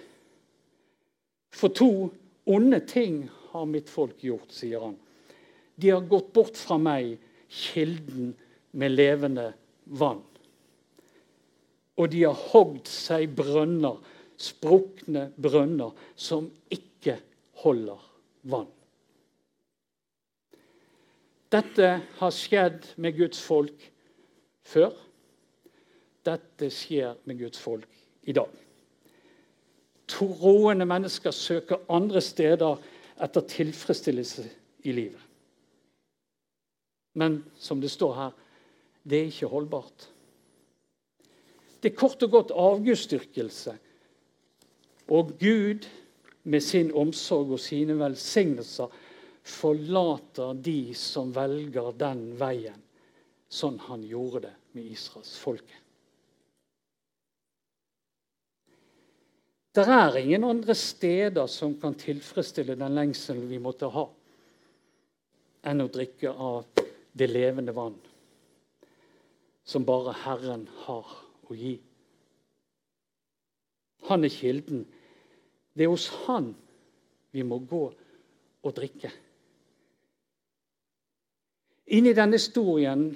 For 1.50 1.74
to 1.74 2.12
onde 2.46 2.80
ting 2.86 3.24
har 3.50 3.66
mitt 3.66 3.90
folk 3.90 4.22
gjort, 4.22 4.54
sier 4.54 4.86
han. 4.86 4.98
De 5.80 5.90
har 5.90 6.06
gått 6.06 6.30
bort 6.36 6.60
fra 6.60 6.78
meg 6.78 7.16
kilden 7.50 8.36
med 8.78 8.94
levende 8.94 9.50
vann. 9.98 10.22
Og 12.00 12.08
de 12.14 12.24
har 12.24 12.44
hogd 12.54 12.88
seg 12.88 13.34
brønner, 13.36 13.98
sprukne 14.40 15.30
brønner, 15.36 15.92
som 16.16 16.48
ikke 16.72 17.18
holder 17.64 18.04
vann. 18.48 18.70
Dette 21.50 21.90
har 22.20 22.34
skjedd 22.36 22.92
med 23.02 23.18
Guds 23.18 23.42
folk 23.42 23.86
før. 24.70 24.94
Dette 26.26 26.70
skjer 26.72 27.18
med 27.26 27.40
Guds 27.42 27.60
folk 27.60 27.90
i 28.30 28.36
dag. 28.38 28.52
Troende 30.10 30.86
mennesker 30.90 31.34
søker 31.34 31.84
andre 31.92 32.22
steder 32.22 32.78
etter 33.20 33.48
tilfredsstillelse 33.50 34.46
i 34.88 34.94
livet. 34.94 35.26
Men 37.20 37.42
som 37.60 37.82
det 37.82 37.92
står 37.92 38.14
her, 38.16 38.32
det 39.04 39.20
er 39.20 39.32
ikke 39.32 39.50
holdbart. 39.52 40.08
Det 41.80 41.92
er 41.92 42.00
kort 42.00 42.24
og 42.24 42.32
godt 42.32 42.52
avgudsdyrkelse. 42.52 43.76
Og 45.10 45.32
Gud, 45.40 45.88
med 46.44 46.62
sin 46.62 46.92
omsorg 46.96 47.54
og 47.56 47.60
sine 47.60 47.96
velsignelser, 48.00 48.92
forlater 49.44 50.54
de 50.54 50.94
som 50.96 51.32
velger 51.36 51.94
den 51.98 52.26
veien, 52.40 52.82
sånn 53.50 53.80
han 53.88 54.04
gjorde 54.06 54.44
det 54.48 54.56
med 54.78 54.92
Israels 54.92 55.38
folke. 55.42 55.80
Det 59.74 59.86
er 59.86 60.18
ingen 60.20 60.44
andre 60.44 60.76
steder 60.76 61.48
som 61.48 61.76
kan 61.80 61.96
tilfredsstille 61.98 62.76
den 62.78 62.96
lengselen 62.98 63.48
vi 63.50 63.62
måtte 63.62 63.90
ha, 63.94 64.06
enn 65.70 65.84
å 65.86 65.92
drikke 65.94 66.34
av 66.34 66.66
det 67.14 67.30
levende 67.30 67.74
vann 67.76 67.98
som 69.70 69.86
bare 69.86 70.16
Herren 70.24 70.66
har 70.86 71.06
å 71.50 71.58
gi. 71.58 71.76
Han 74.10 74.26
er 74.26 74.34
kilden. 74.34 74.86
Det 75.74 75.86
er 75.86 75.92
hos 75.92 76.08
Han 76.26 76.54
vi 77.32 77.44
må 77.46 77.60
gå 77.70 77.84
og 78.64 78.76
drikke. 78.76 79.12
Inni 81.94 82.14
denne 82.14 82.38
historien 82.38 83.10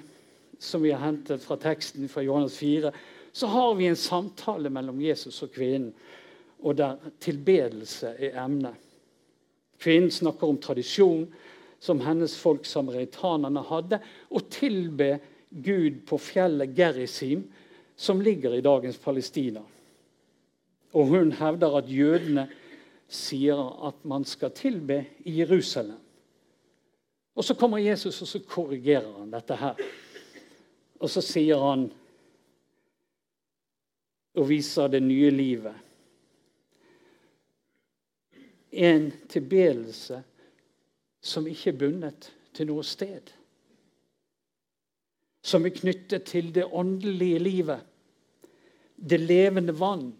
som 0.58 0.82
vi 0.82 0.92
har 0.94 1.02
hentet 1.02 1.42
fra 1.42 1.56
teksten 1.60 2.08
fra 2.10 2.22
Johannes 2.22 2.56
4, 2.58 2.92
så 3.34 3.50
har 3.50 3.74
vi 3.74 3.88
en 3.90 3.98
samtale 3.98 4.70
mellom 4.70 5.00
Jesus 5.02 5.42
og 5.42 5.50
kvinnen, 5.54 5.90
og 6.64 6.78
der 6.78 7.10
tilbedelse 7.20 8.14
er 8.18 8.38
emnet. 8.44 8.78
Kvinnen 9.78 10.10
snakker 10.14 10.48
om 10.48 10.60
tradisjon, 10.62 11.26
som 11.82 12.00
hennes 12.00 12.36
folk 12.40 12.64
samaritanerne 12.64 13.60
hadde, 13.68 13.98
og 14.30 14.46
tilbe 14.54 15.18
Gud 15.50 16.00
på 16.08 16.18
fjellet 16.22 16.72
Gerizim, 16.78 17.44
som 17.96 18.20
ligger 18.20 18.54
i 18.54 18.60
dagens 18.60 18.98
Palestina. 18.98 19.62
Og 20.94 21.06
hun 21.06 21.32
hevder 21.32 21.76
at 21.76 21.90
jødene 21.90 22.48
sier 23.08 23.58
at 23.88 24.04
man 24.04 24.24
skal 24.24 24.50
tilbe 24.54 25.04
i 25.24 25.38
Jerusalem. 25.40 26.00
Og 27.34 27.44
Så 27.44 27.54
kommer 27.54 27.78
Jesus 27.78 28.22
og 28.22 28.28
så 28.28 28.38
korrigerer 28.38 29.18
han 29.18 29.30
dette 29.30 29.56
her. 29.56 29.74
Og 31.00 31.10
så 31.10 31.20
sier 31.20 31.58
han 31.58 31.88
og 34.34 34.48
viser 34.48 34.88
det 34.88 35.02
nye 35.02 35.30
livet. 35.30 35.74
En 38.72 39.12
tilbedelse 39.28 40.22
som 41.22 41.46
ikke 41.46 41.70
er 41.70 41.78
bundet 41.78 42.30
til 42.54 42.66
noe 42.66 42.82
sted. 42.86 43.30
Som 45.44 45.66
er 45.68 45.74
knyttet 45.76 46.24
til 46.30 46.52
det 46.54 46.64
åndelige 46.72 47.40
livet, 47.42 47.80
det 48.96 49.20
levende 49.20 49.74
vann, 49.76 50.12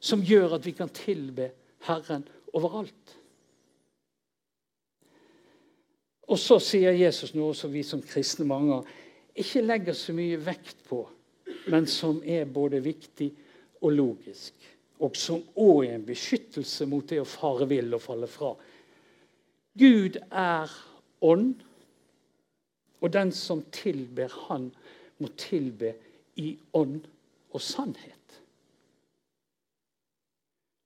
som 0.00 0.22
gjør 0.24 0.56
at 0.56 0.66
vi 0.66 0.74
kan 0.74 0.90
tilbe 0.92 1.52
Herren 1.86 2.24
overalt. 2.56 3.14
Og 6.28 6.40
så 6.40 6.58
sier 6.62 6.96
Jesus 6.96 7.34
noe 7.36 7.54
som 7.56 7.72
vi 7.72 7.84
som 7.86 8.02
kristne 8.02 8.46
mange 8.48 8.80
ikke 9.36 9.64
legger 9.64 9.96
så 9.98 10.14
mye 10.16 10.38
vekt 10.40 10.84
på, 10.88 11.02
men 11.70 11.88
som 11.90 12.20
er 12.24 12.46
både 12.48 12.80
viktig 12.84 13.30
og 13.82 13.92
logisk. 13.92 14.54
Og 15.02 15.16
som 15.18 15.42
òg 15.58 15.84
er 15.84 15.96
en 15.98 16.06
beskyttelse 16.06 16.86
mot 16.88 17.06
det 17.10 17.20
å 17.20 17.28
fare 17.28 17.66
vill 17.68 17.92
og 17.96 18.02
falle 18.02 18.28
fra. 18.30 18.54
Gud 19.74 20.20
er 20.30 20.70
ånd, 21.24 21.58
og 23.04 23.12
den 23.12 23.32
som 23.36 23.60
tilber 23.74 24.32
Han, 24.48 24.70
må 25.20 25.28
tilbe 25.38 25.92
i 26.40 26.56
ånd 26.74 27.04
og 27.54 27.62
sannhet. 27.62 28.38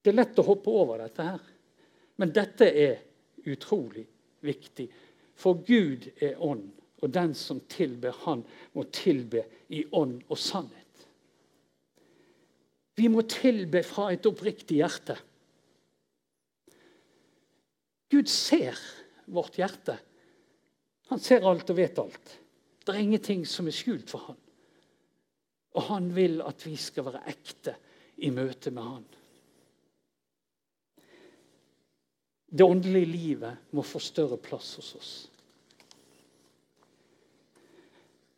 Det 0.03 0.11
er 0.11 0.19
lett 0.19 0.41
å 0.41 0.47
hoppe 0.51 0.73
over 0.73 1.01
dette 1.01 1.25
her, 1.25 1.45
men 2.19 2.35
dette 2.35 2.67
er 2.67 2.99
utrolig 3.49 4.05
viktig. 4.45 4.89
For 5.39 5.63
Gud 5.65 6.11
er 6.19 6.43
ånd, 6.43 6.67
og 6.99 7.15
den 7.15 7.33
som 7.39 7.63
tilber 7.71 8.17
Han, 8.27 8.43
må 8.75 8.85
tilbe 8.93 9.47
i 9.71 9.85
ånd 9.95 10.19
og 10.27 10.43
sannhet. 10.43 10.85
Vi 12.99 13.07
må 13.09 13.23
tilbe 13.31 13.85
fra 13.87 14.11
et 14.11 14.27
oppriktig 14.27 14.81
hjerte. 14.81 15.15
Gud 18.11 18.27
ser 18.33 18.75
vårt 19.31 19.61
hjerte. 19.61 20.01
Han 21.09 21.21
ser 21.21 21.47
alt 21.49 21.71
og 21.71 21.79
vet 21.79 21.99
alt. 21.99 22.35
Det 22.85 22.95
er 22.95 23.05
ingenting 23.05 23.45
som 23.49 23.69
er 23.69 23.77
skjult 23.77 24.11
for 24.11 24.31
han. 24.31 24.41
Og 25.77 25.87
han 25.91 26.11
vil 26.17 26.41
at 26.45 26.65
vi 26.67 26.75
skal 26.81 27.07
være 27.09 27.25
ekte 27.31 27.75
i 28.25 28.31
møte 28.35 28.73
med 28.75 28.83
han. 28.83 29.07
Det 32.49 32.65
åndelige 32.65 33.13
livet 33.13 33.75
må 33.77 33.85
få 33.85 34.01
større 34.01 34.39
plass 34.41 34.75
hos 34.81 34.95
oss. 34.97 35.13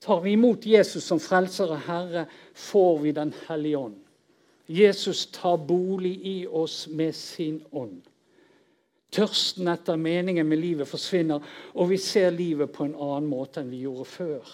Tar 0.00 0.20
vi 0.24 0.32
imot 0.32 0.66
Jesus 0.66 1.04
som 1.04 1.20
frelser 1.20 1.70
og 1.70 1.82
Herre, 1.86 2.24
får 2.54 2.98
vi 2.98 3.12
Den 3.12 3.34
hellige 3.46 3.78
ånd. 3.78 3.98
Jesus 4.66 5.26
tar 5.26 5.56
bolig 5.56 6.14
i 6.26 6.46
oss 6.46 6.88
med 6.88 7.12
sin 7.12 7.60
ånd. 7.72 8.02
Tørsten 9.10 9.68
etter 9.70 9.98
meningen 9.98 10.46
med 10.46 10.60
livet 10.60 10.88
forsvinner, 10.88 11.42
og 11.74 11.90
vi 11.90 11.98
ser 11.98 12.30
livet 12.34 12.70
på 12.72 12.86
en 12.86 12.94
annen 12.94 13.30
måte 13.30 13.62
enn 13.62 13.72
vi 13.72 13.82
gjorde 13.84 14.06
før. 14.06 14.52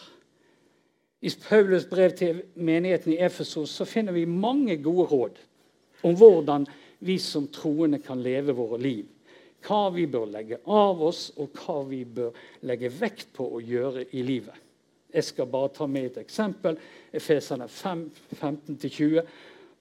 I 1.21 1.33
Paulus 1.43 1.85
brev 1.89 2.15
til 2.17 2.43
menigheten 2.55 3.15
i 3.15 3.21
Efesos 3.25 3.75
så 3.77 3.85
finner 3.89 4.17
vi 4.17 4.25
mange 4.29 4.77
gode 4.85 5.09
råd 5.11 5.43
om 6.07 6.17
hvordan 6.17 6.67
vi 7.05 7.19
som 7.21 7.49
troende 7.53 7.99
kan 8.05 8.21
leve 8.23 8.55
våre 8.57 8.79
liv 8.81 9.05
hva 9.67 9.89
vi 9.95 10.07
bør 10.11 10.29
legge 10.31 10.61
av 10.67 11.03
oss, 11.03 11.31
og 11.37 11.57
hva 11.59 11.81
vi 11.89 12.05
bør 12.05 12.35
legge 12.69 12.91
vekt 12.93 13.33
på 13.37 13.49
å 13.57 13.63
gjøre 13.63 14.07
i 14.17 14.23
livet. 14.27 14.63
Jeg 15.13 15.25
skal 15.31 15.49
bare 15.51 15.73
ta 15.75 15.87
med 15.89 16.11
et 16.11 16.19
eksempel. 16.21 16.77
Efeserne 17.15 17.69
5, 17.73 18.03
15-20. 18.37 19.23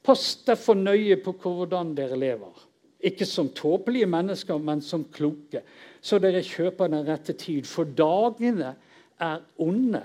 Pass 0.05 0.27
derfor 0.45 0.77
nøye 0.79 1.17
på 1.21 1.33
hvordan 1.41 1.93
dere 1.97 2.17
lever. 2.19 2.63
Ikke 3.03 3.25
som 3.27 3.49
tåpelige 3.53 4.07
mennesker, 4.09 4.57
men 4.57 4.81
som 4.81 5.03
kloke, 5.13 5.61
så 6.01 6.19
dere 6.21 6.43
kjøper 6.45 6.91
den 6.91 7.07
rette 7.07 7.33
tid. 7.37 7.65
For 7.67 7.83
dagene 7.83 8.75
er 9.21 9.41
onde. 9.61 10.03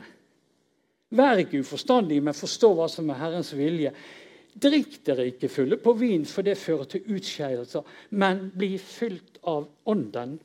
Vær 1.11 1.41
ikke 1.43 1.63
uforstandige, 1.65 2.23
men 2.23 2.37
forstå 2.37 2.73
hva 2.77 2.87
som 2.91 3.11
er 3.11 3.19
Herrens 3.19 3.53
vilje. 3.57 3.93
Drikk 4.61 5.01
dere 5.07 5.29
ikke 5.31 5.51
fulle 5.51 5.79
på 5.81 5.95
vin, 5.99 6.27
for 6.27 6.47
det 6.47 6.59
fører 6.59 6.89
til 6.91 7.17
utskeielser, 7.17 7.87
men 8.11 8.49
bli 8.55 8.77
fylt 8.79 9.41
av 9.49 9.69
Ånden. 9.91 10.39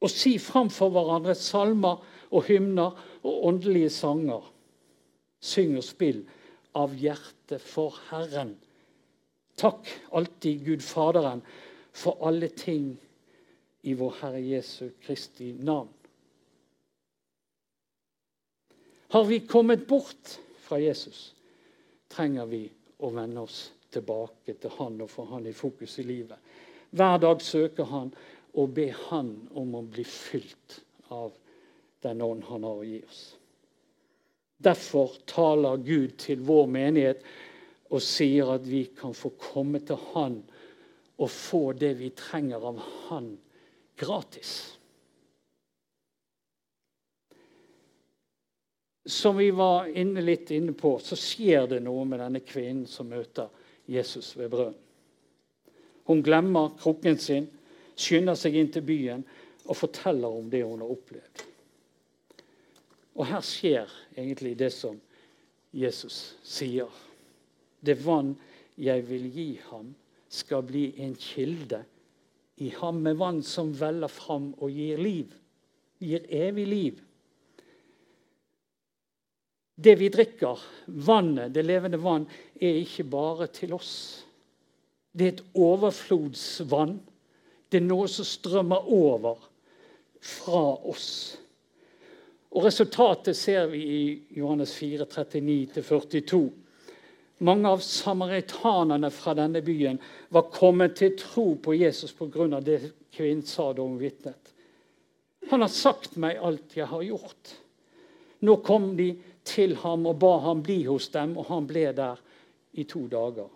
Og 0.00 0.12
si 0.12 0.36
framfor 0.40 0.92
hverandre 0.94 1.34
salmer 1.36 2.00
og 2.30 2.46
hymner 2.48 2.96
og 3.20 3.46
åndelige 3.50 3.90
sanger. 3.92 4.44
Syng 5.40 5.76
og 5.80 5.84
spill 5.84 6.22
av 6.76 6.94
hjertet 6.96 7.60
for 7.64 7.96
Herren. 8.10 8.54
Takk 9.60 9.88
alltid 10.16 10.64
Gud 10.64 10.82
Faderen 10.82 11.42
for 11.92 12.16
alle 12.24 12.48
ting 12.48 12.94
i 13.82 13.94
vår 13.94 14.14
Herre 14.20 14.40
Jesu 14.40 14.90
Kristi 15.00 15.52
navn. 15.52 15.88
Har 19.10 19.24
vi 19.24 19.40
kommet 19.40 19.86
bort 19.86 20.38
fra 20.58 20.78
Jesus, 20.80 21.34
trenger 22.08 22.46
vi 22.46 22.62
å 23.02 23.10
vende 23.10 23.42
oss 23.42 23.72
tilbake 23.90 24.54
til 24.54 24.72
han 24.78 25.00
og 25.02 25.10
få 25.10 25.26
han 25.32 25.48
i 25.50 25.52
fokus 25.56 25.98
i 25.98 26.06
livet. 26.06 26.38
Hver 26.90 27.18
dag 27.18 27.42
søker 27.42 27.90
han 27.90 28.12
og 28.54 28.72
ber 28.76 28.96
han 29.10 29.34
om 29.58 29.74
å 29.74 29.82
bli 29.82 30.04
fylt 30.06 30.80
av 31.10 31.34
den 32.00 32.22
ånd 32.22 32.46
han 32.48 32.64
har 32.64 32.80
å 32.80 32.86
gi 32.86 33.02
oss. 33.02 33.22
Derfor 34.60 35.18
taler 35.26 35.80
Gud 35.84 36.16
til 36.20 36.42
vår 36.44 36.66
menighet 36.70 37.24
og 37.90 38.02
sier 38.04 38.52
at 38.54 38.66
vi 38.66 38.84
kan 38.96 39.14
få 39.16 39.32
komme 39.40 39.82
til 39.86 39.98
Han 40.14 40.40
og 41.20 41.30
få 41.30 41.64
det 41.76 41.94
vi 41.98 42.12
trenger 42.16 42.62
av 42.70 42.78
Han, 43.08 43.32
gratis. 43.98 44.80
som 49.10 49.36
vi 49.36 49.50
var 49.50 49.86
inne 49.86 50.20
litt 50.20 50.50
inne 50.50 50.72
på, 50.72 50.98
så 50.98 51.16
skjer 51.16 51.66
det 51.66 51.80
noe 51.82 52.04
med 52.06 52.20
denne 52.22 52.42
kvinnen 52.46 52.86
som 52.86 53.08
møter 53.10 53.48
Jesus 53.90 54.34
ved 54.38 54.50
brønnen. 54.52 54.78
Hun 56.06 56.22
glemmer 56.26 56.72
krukken 56.78 57.18
sin, 57.18 57.46
skynder 57.94 58.38
seg 58.38 58.56
inn 58.58 58.70
til 58.72 58.82
byen 58.86 59.22
og 59.66 59.76
forteller 59.78 60.30
om 60.40 60.48
det 60.50 60.62
hun 60.66 60.82
har 60.82 60.90
opplevd. 60.90 61.44
Og 63.18 63.26
her 63.28 63.44
skjer 63.44 63.92
egentlig 64.16 64.56
det 64.58 64.72
som 64.74 64.96
Jesus 65.74 66.36
sier. 66.46 66.88
Det 67.80 67.96
vann 68.04 68.34
jeg 68.80 69.04
vil 69.08 69.26
gi 69.34 69.48
ham, 69.70 69.94
skal 70.30 70.62
bli 70.62 70.90
en 71.02 71.14
kilde 71.18 71.82
i 72.60 72.68
ham 72.76 73.00
med 73.02 73.16
vann 73.16 73.40
som 73.42 73.72
veller 73.74 74.10
fram 74.12 74.52
og 74.60 74.70
gir 74.70 75.00
liv. 75.00 75.32
Gir 76.00 76.26
evig 76.28 76.66
liv. 76.68 76.98
Det 79.80 79.94
vi 79.96 80.10
drikker, 80.12 80.60
vannet, 80.86 81.54
det 81.54 81.64
levende 81.64 82.00
vann, 82.02 82.26
er 82.60 82.82
ikke 82.82 83.06
bare 83.08 83.48
til 83.48 83.72
oss. 83.72 83.94
Det 85.12 85.26
er 85.26 85.32
et 85.32 85.44
overflodsvann. 85.56 86.98
Det 87.70 87.80
er 87.80 87.86
noe 87.86 88.08
som 88.12 88.28
strømmer 88.28 88.90
over 88.92 89.40
fra 90.20 90.64
oss. 90.90 91.38
Og 92.50 92.66
Resultatet 92.66 93.38
ser 93.38 93.70
vi 93.72 93.80
i 93.80 94.02
Johannes 94.36 94.74
4, 94.76 95.06
39-42. 95.08 96.42
Mange 97.40 97.68
av 97.68 97.80
samaritanerne 97.84 99.08
fra 99.10 99.32
denne 99.34 99.62
byen 99.64 99.98
var 100.28 100.50
kommet 100.52 100.98
til 101.00 101.14
tro 101.16 101.54
på 101.56 101.74
Jesus 101.74 102.12
pga. 102.12 102.60
det 102.60 102.92
kvinnen 103.12 103.46
sa 103.46 103.72
da 103.72 103.82
hun 103.82 103.98
vitnet. 103.98 104.52
Han 105.50 105.60
har 105.60 105.72
sagt 105.72 106.16
meg 106.16 106.36
alt 106.36 106.76
jeg 106.76 106.86
har 106.86 107.02
gjort. 107.02 107.54
Nå 108.40 108.56
kom 108.56 108.96
de 108.96 109.14
til 109.44 109.74
ham 109.76 110.04
og 110.06 110.18
ba 110.20 110.38
ham 110.44 110.60
bli 110.62 110.84
hos 110.84 111.08
dem, 111.08 111.36
og 111.38 111.48
han 111.48 111.66
ble 111.66 111.92
der 111.96 112.20
i 112.72 112.84
to 112.84 113.06
dager. 113.08 113.48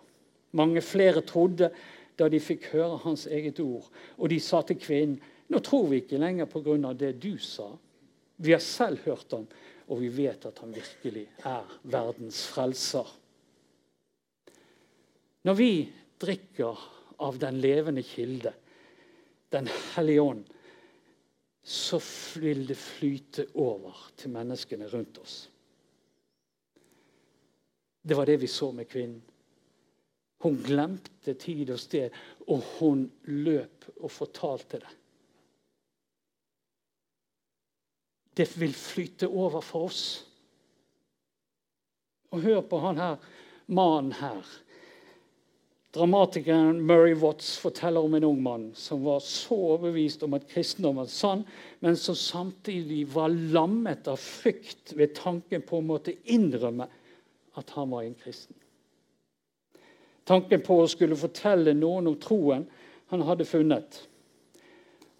Mange 0.51 0.81
flere 0.81 1.21
trodde 1.21 1.69
da 2.17 2.29
de 2.29 2.39
fikk 2.39 2.71
høre 2.73 2.97
hans 3.03 3.27
eget 3.27 3.59
ord, 3.59 3.85
og 4.17 4.29
de 4.29 4.39
sa 4.39 4.61
til 4.61 4.79
kvinnen 4.81 5.21
nå 5.47 5.59
tror 5.61 5.89
vi 5.91 5.99
ikke 6.01 6.17
lenger 6.17 6.49
pga. 6.49 6.93
det 6.93 7.21
du 7.21 7.37
sa. 7.37 7.69
Vi 8.37 8.51
har 8.51 8.59
selv 8.59 8.97
hørt 9.05 9.31
ham, 9.31 9.45
og 9.87 10.01
vi 10.01 10.09
vet 10.09 10.45
at 10.45 10.59
han 10.59 10.73
virkelig 10.73 11.27
er 11.45 11.63
verdens 11.83 12.47
frelser. 12.47 13.05
Når 15.45 15.57
vi 15.59 15.71
drikker 16.17 16.79
av 17.21 17.39
den 17.39 17.59
levende 17.61 18.03
kilde, 18.03 18.53
Den 19.49 19.69
hellige 19.95 20.21
ånd, 20.21 20.47
så 21.63 21.99
vil 22.41 22.65
det 22.67 22.75
flyte 22.75 23.45
over 23.61 23.95
til 24.17 24.33
menneskene 24.33 24.87
rundt 24.89 25.19
oss. 25.21 25.35
Det 28.01 28.17
var 28.17 28.25
det 28.25 28.35
vi 28.41 28.49
så 28.51 28.71
med 28.75 28.89
kvinnen. 28.89 29.21
Hun 30.43 30.57
glemte 30.65 31.37
tid 31.39 31.71
og 31.71 31.79
sted, 31.79 32.11
og 32.49 32.65
hun 32.79 33.05
løp 33.31 33.87
og 33.95 34.11
fortalte 34.11 34.81
det. 34.81 34.93
Det 38.35 38.49
vil 38.59 38.75
flyte 38.75 39.29
over 39.29 39.63
for 39.63 39.87
oss. 39.87 40.03
Og 42.33 42.43
hør 42.43 42.61
på 42.61 42.81
han 42.83 42.99
her 42.99 43.17
mannen 43.67 44.11
her. 44.19 44.45
Dramatikeren 45.95 46.81
Murray 46.81 47.13
Watts 47.13 47.53
forteller 47.57 48.03
om 48.03 48.13
en 48.13 48.23
ung 48.27 48.41
mann 48.43 48.63
som 48.75 49.03
var 49.05 49.21
så 49.23 49.55
overbevist 49.55 50.25
om 50.27 50.33
at 50.35 50.47
kristendom 50.51 50.97
var 50.99 51.07
sann, 51.07 51.45
men 51.79 51.95
som 51.95 52.17
samtidig 52.19 53.05
var 53.13 53.31
lammet 53.31 54.09
av 54.11 54.19
frykt 54.19 54.91
ved 54.99 55.13
tanken 55.15 55.63
på 55.63 55.79
å 55.79 55.85
måtte 55.85 56.17
innrømme 56.35 56.89
at 57.55 57.71
han 57.77 57.93
var 57.93 58.03
en 58.03 58.17
kristen. 58.19 58.57
Tanken 60.27 60.65
på 60.67 60.81
å 60.81 60.89
skulle 60.91 61.15
fortelle 61.15 61.71
noen 61.77 62.11
om 62.11 62.19
troen 62.19 62.67
han 63.13 63.23
hadde 63.23 63.47
funnet, 63.47 64.01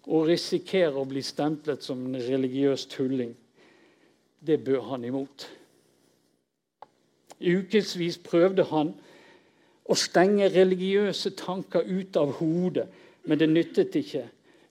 og 0.06 0.28
risikere 0.28 1.00
å 1.00 1.08
bli 1.08 1.24
stemplet 1.24 1.88
som 1.88 2.04
en 2.04 2.20
religiøs 2.20 2.84
tulling, 2.92 3.32
det 4.44 4.60
bør 4.66 4.84
han 4.92 5.08
imot. 5.08 5.48
I 7.40 7.56
ukevis 7.62 8.20
prøvde 8.20 8.68
han 8.68 8.92
å 9.86 9.94
stenge 9.94 10.48
religiøse 10.50 11.34
tanker 11.38 11.86
ut 11.86 12.16
av 12.16 12.36
hodet, 12.40 12.86
men 13.24 13.38
det 13.38 13.50
nyttet 13.50 13.98
ikke. 13.98 14.24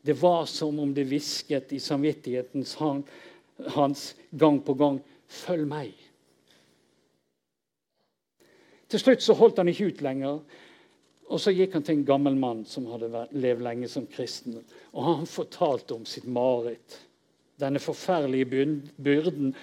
Det 0.06 0.15
var 0.21 0.45
som 0.45 0.80
om 0.80 0.93
det 0.93 1.08
hvisket 1.10 1.73
i 1.73 1.80
samvittigheten 1.80 2.65
hans 3.75 4.15
gang 4.32 4.60
på 4.62 4.73
gang 4.73 4.99
'Følg 5.28 5.67
meg'. 5.67 6.06
Til 8.88 8.99
slutt 8.99 9.21
så 9.21 9.34
holdt 9.34 9.58
han 9.58 9.67
ikke 9.67 9.86
ut 9.86 10.01
lenger. 10.01 10.39
Og 11.25 11.39
Så 11.39 11.51
gikk 11.51 11.73
han 11.73 11.84
til 11.84 11.97
en 11.97 12.06
gammel 12.06 12.36
mann 12.36 12.65
som 12.65 12.86
hadde 12.86 13.28
levd 13.32 13.63
lenge 13.65 13.88
som 13.88 14.06
kristen. 14.08 14.60
Og 14.93 15.04
Han 15.04 15.25
fortalte 15.25 15.95
om 15.95 16.06
sitt 16.06 16.28
mareritt. 16.28 16.99
Denne 17.60 17.80
forferdelige 17.80 18.45
byrden 19.01 19.56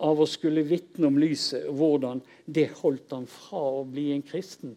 av 0.00 0.20
å 0.20 0.26
skulle 0.26 0.64
vitne 0.64 1.06
om 1.10 1.18
lyset, 1.18 1.66
og 1.68 1.74
hvordan 1.74 2.22
det 2.46 2.70
holdt 2.80 3.12
han 3.12 3.26
fra 3.26 3.60
å 3.80 3.84
bli 3.84 4.12
en 4.14 4.22
kristen. 4.22 4.76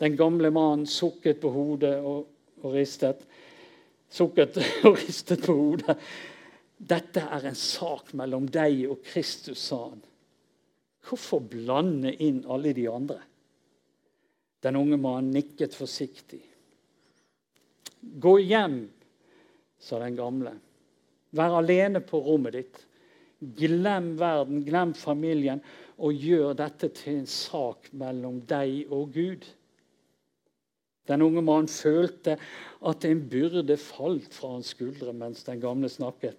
Den 0.00 0.16
gamle 0.16 0.50
mannen 0.50 0.86
sukket 0.88 1.40
på 1.42 1.50
hodet 1.52 1.96
og, 2.00 2.28
og 2.64 2.74
ristet. 2.74 3.20
Sukket 4.10 4.56
og 4.88 4.96
ristet 4.96 5.44
på 5.44 5.56
hodet. 5.56 5.96
Dette 6.80 7.26
er 7.28 7.50
en 7.50 7.58
sak 7.58 8.14
mellom 8.16 8.46
deg 8.48 8.86
og 8.88 9.02
Kristus, 9.04 9.60
sa 9.68 9.82
han. 9.90 10.00
Hvorfor 11.04 11.42
blande 11.44 12.14
inn 12.24 12.40
alle 12.48 12.72
de 12.76 12.86
andre? 12.88 13.18
Den 14.64 14.76
unge 14.76 14.96
mannen 15.00 15.32
nikket 15.32 15.76
forsiktig. 15.76 16.40
Gå 18.00 18.38
hjem, 18.40 18.82
sa 19.80 20.00
den 20.00 20.16
gamle. 20.16 20.54
Vær 21.36 21.60
alene 21.60 22.00
på 22.04 22.20
rommet 22.24 22.56
ditt. 22.56 22.80
Glem 23.40 24.14
verden, 24.20 24.64
glem 24.64 24.92
familien, 24.96 25.60
og 26.00 26.16
gjør 26.16 26.56
dette 26.56 26.90
til 26.96 27.20
en 27.20 27.28
sak 27.28 27.88
mellom 27.96 28.40
deg 28.48 28.88
og 28.92 29.12
Gud. 29.16 29.44
Den 31.08 31.22
unge 31.22 31.42
mannen 31.42 31.68
følte 31.68 32.36
at 32.86 33.04
en 33.04 33.22
byrde 33.30 33.76
falt 33.80 34.34
fra 34.34 34.54
hans 34.54 34.74
skuldre 34.74 35.12
mens 35.16 35.44
den 35.46 35.60
gamle 35.60 35.88
snakket. 35.88 36.36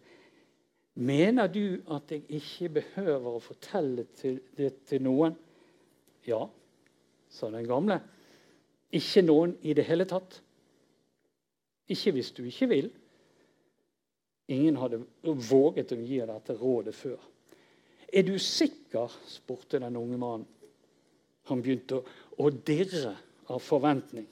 Mener 0.96 1.48
du 1.48 1.82
at 1.92 2.12
jeg 2.12 2.24
ikke 2.30 2.70
behøver 2.82 3.38
å 3.38 3.44
fortelle 3.44 4.06
det 4.58 4.74
til 4.90 5.04
noen? 5.04 5.36
Ja, 6.28 6.44
sa 7.32 7.50
den 7.52 7.68
gamle. 7.68 8.02
Ikke 8.92 9.24
noen 9.24 9.56
i 9.64 9.74
det 9.74 9.88
hele 9.88 10.06
tatt. 10.06 10.42
Ikke 11.92 12.14
hvis 12.16 12.32
du 12.36 12.44
ikke 12.48 12.70
vil. 12.72 12.90
Ingen 14.52 14.78
hadde 14.82 15.04
våget 15.24 15.94
å 15.96 16.00
gi 16.00 16.20
dette 16.28 16.58
rådet 16.60 16.96
før. 16.96 17.20
Er 18.12 18.28
du 18.28 18.36
sikker? 18.40 19.12
spurte 19.32 19.80
den 19.80 19.96
unge 19.96 20.20
mannen. 20.20 20.48
Han 21.48 21.64
begynte 21.64 22.02
å 22.38 22.50
dirre 22.52 23.16
av 23.50 23.64
forventning. 23.64 24.28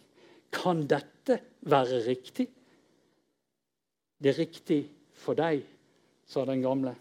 Kan 0.54 0.86
dette 0.90 1.40
være 1.70 2.02
riktig? 2.08 2.48
Det 4.20 4.34
er 4.34 4.42
riktig 4.42 4.80
for 5.16 5.38
deg, 5.40 5.62
sa 6.28 6.44
den 6.48 6.64
gamle. 6.64 6.96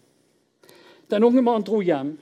Den 1.09 1.25
unge 1.25 1.41
mannen 1.43 1.65
dro 1.67 1.81
hjem, 1.83 2.13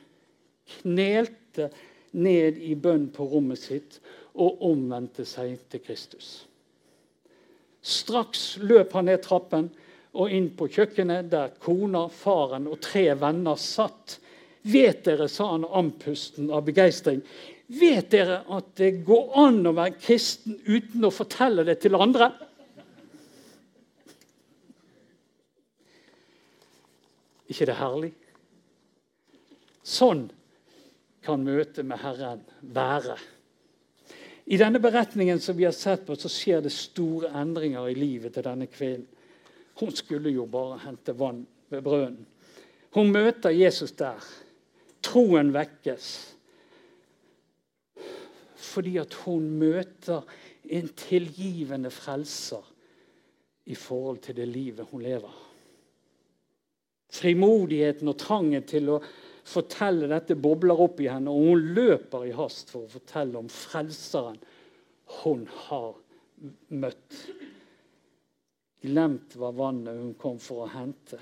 knelte 0.81 1.69
ned 2.17 2.59
i 2.63 2.75
bønn 2.79 3.09
på 3.13 3.27
rommet 3.29 3.61
sitt 3.61 3.99
og 4.37 4.61
omvendte 4.67 5.25
seg 5.27 5.57
til 5.71 5.83
Kristus. 5.83 6.29
Straks 7.81 8.57
løp 8.63 8.95
han 8.97 9.07
ned 9.07 9.21
trappen 9.25 9.69
og 10.17 10.31
inn 10.33 10.49
på 10.57 10.69
kjøkkenet, 10.71 11.29
der 11.31 11.53
kona, 11.61 12.07
faren 12.09 12.67
og 12.71 12.79
tre 12.83 13.11
venner 13.19 13.59
satt. 13.59 14.17
Vet 14.67 15.05
dere, 15.05 15.27
sa 15.31 15.51
han 15.53 15.67
andpusten 15.67 16.49
av 16.51 16.65
begeistring, 16.67 17.21
Vet 17.67 18.11
dere 18.13 18.41
at 18.55 18.69
det 18.79 19.01
går 19.07 19.33
an 19.43 19.59
å 19.67 19.75
være 19.75 19.97
kristen 19.99 20.55
uten 20.67 21.03
å 21.03 21.11
fortelle 21.11 21.65
det 21.67 21.81
til 21.83 21.97
andre? 21.99 22.31
ikke 27.47 27.67
det 27.69 27.79
herlig? 27.79 28.11
Sånn 29.87 30.27
kan 31.25 31.43
møtet 31.43 31.87
med 31.87 31.99
Herren 32.01 32.43
være. 32.61 33.17
I 34.47 34.59
denne 34.59 34.79
beretningen 34.83 35.41
som 35.43 35.57
vi 35.57 35.65
har 35.67 35.75
sett 35.75 36.05
på, 36.07 36.15
så 36.15 36.31
skjer 36.31 36.63
det 36.63 36.71
store 36.75 37.33
endringer 37.35 37.89
i 37.89 37.97
livet 37.97 38.35
til 38.35 38.45
denne 38.45 38.69
kvinnen. 38.71 39.07
Hun 39.77 39.91
skulle 39.93 40.31
jo 40.33 40.47
bare 40.49 40.79
hente 40.85 41.13
vann 41.13 41.43
ved 41.69 41.83
brønnen. 41.85 42.23
Hun 42.95 43.11
møter 43.13 43.53
Jesus 43.53 43.91
der. 43.99 44.23
Troen 45.05 45.51
vekkes 45.53 46.07
fordi 48.77 48.97
at 49.01 49.15
hun 49.25 49.49
møter 49.57 50.25
en 50.69 50.89
tilgivende 50.99 51.89
frelser 51.93 52.65
i 53.65 53.75
forhold 53.75 54.21
til 54.27 54.37
det 54.37 54.47
livet 54.47 54.85
hun 54.91 55.01
lever. 55.01 55.33
Frimodigheten 57.09 58.11
og 58.11 58.19
trangen 58.21 58.67
til 58.67 58.91
å 58.93 58.99
fortelle 59.47 60.09
dette 60.11 60.35
bobler 60.37 60.77
opp 60.83 60.99
i 61.01 61.07
henne, 61.09 61.31
og 61.31 61.49
hun 61.49 61.71
løper 61.73 62.27
i 62.27 62.35
hast 62.35 62.69
for 62.73 62.85
å 62.85 62.91
fortelle 62.91 63.39
om 63.39 63.49
frelseren 63.51 64.37
hun 65.23 65.47
har 65.67 65.95
møtt. 66.75 67.21
Glemt 68.83 69.37
var 69.39 69.55
vannet 69.57 69.97
hun 69.97 70.13
kom 70.19 70.37
for 70.43 70.67
å 70.67 70.71
hente. 70.75 71.17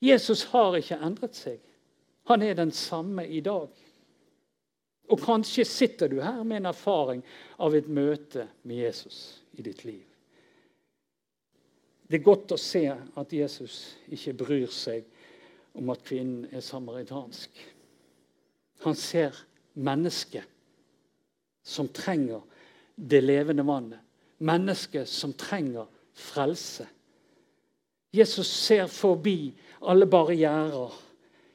Jesus 0.00 0.46
har 0.50 0.74
ikke 0.80 0.98
endret 1.04 1.36
seg. 1.36 1.60
Han 2.32 2.42
er 2.42 2.56
den 2.56 2.72
samme 2.72 3.26
i 3.28 3.42
dag. 3.44 3.68
Og 5.10 5.18
kanskje 5.18 5.66
sitter 5.66 6.08
du 6.08 6.20
her 6.22 6.42
med 6.46 6.60
en 6.60 6.70
erfaring 6.70 7.22
av 7.58 7.74
et 7.74 7.88
møte 7.90 8.46
med 8.62 8.84
Jesus 8.84 9.40
i 9.58 9.64
ditt 9.66 9.82
liv. 9.84 10.04
Det 12.10 12.18
er 12.18 12.26
godt 12.26 12.54
å 12.54 12.58
se 12.58 12.84
at 12.90 13.32
Jesus 13.34 13.96
ikke 14.10 14.34
bryr 14.42 14.70
seg 14.74 15.06
om 15.78 15.90
at 15.94 16.02
kvinnen 16.06 16.48
er 16.50 16.62
samaritansk. 16.64 17.50
Han 18.82 18.96
ser 18.98 19.36
mennesket 19.78 20.46
som 21.62 21.90
trenger 21.94 22.42
det 22.96 23.20
levende 23.22 23.66
vannet. 23.66 24.00
Mennesket 24.42 25.08
som 25.08 25.34
trenger 25.38 25.86
frelse. 26.16 26.86
Jesus 28.10 28.48
ser 28.48 28.88
forbi 28.90 29.52
alle 29.86 30.08
barrierer 30.10 30.96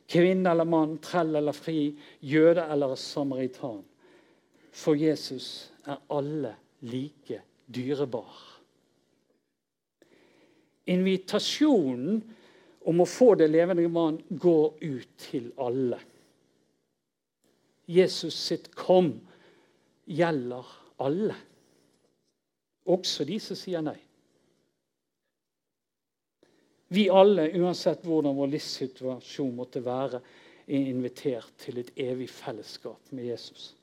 Kvinne 0.07 0.51
eller 0.51 0.67
mann, 0.69 0.97
trell 1.01 1.35
eller 1.35 1.55
fri, 1.55 1.95
jøde 2.19 2.61
eller 2.61 2.95
samaritan. 2.99 3.81
For 4.75 4.97
Jesus 4.99 5.71
er 5.87 6.01
alle 6.13 6.55
like 6.85 7.41
dyrebar. 7.65 8.41
Invitasjonen 10.85 12.19
om 12.85 13.01
å 13.01 13.07
få 13.09 13.31
det 13.39 13.47
levende 13.49 13.87
mann 13.89 14.19
går 14.29 14.83
ut 14.83 15.15
til 15.17 15.49
alle. 15.57 15.97
Jesus 17.85 18.33
sitt 18.33 18.75
'kom' 18.75 19.19
gjelder 20.05 20.65
alle, 20.99 21.35
også 22.85 23.25
de 23.25 23.39
som 23.39 23.55
sier 23.57 23.81
nei. 23.81 24.04
Vi 26.87 27.09
alle, 27.09 27.49
uansett 27.57 28.05
hvordan 28.05 28.35
vår 28.37 28.51
livssituasjon 28.53 29.55
måtte 29.57 29.81
være, 29.85 30.21
er 30.65 30.89
invitert 30.89 31.53
til 31.61 31.79
et 31.81 31.91
evig 31.97 32.29
fellesskap 32.29 33.11
med 33.13 33.25
Jesus. 33.25 33.73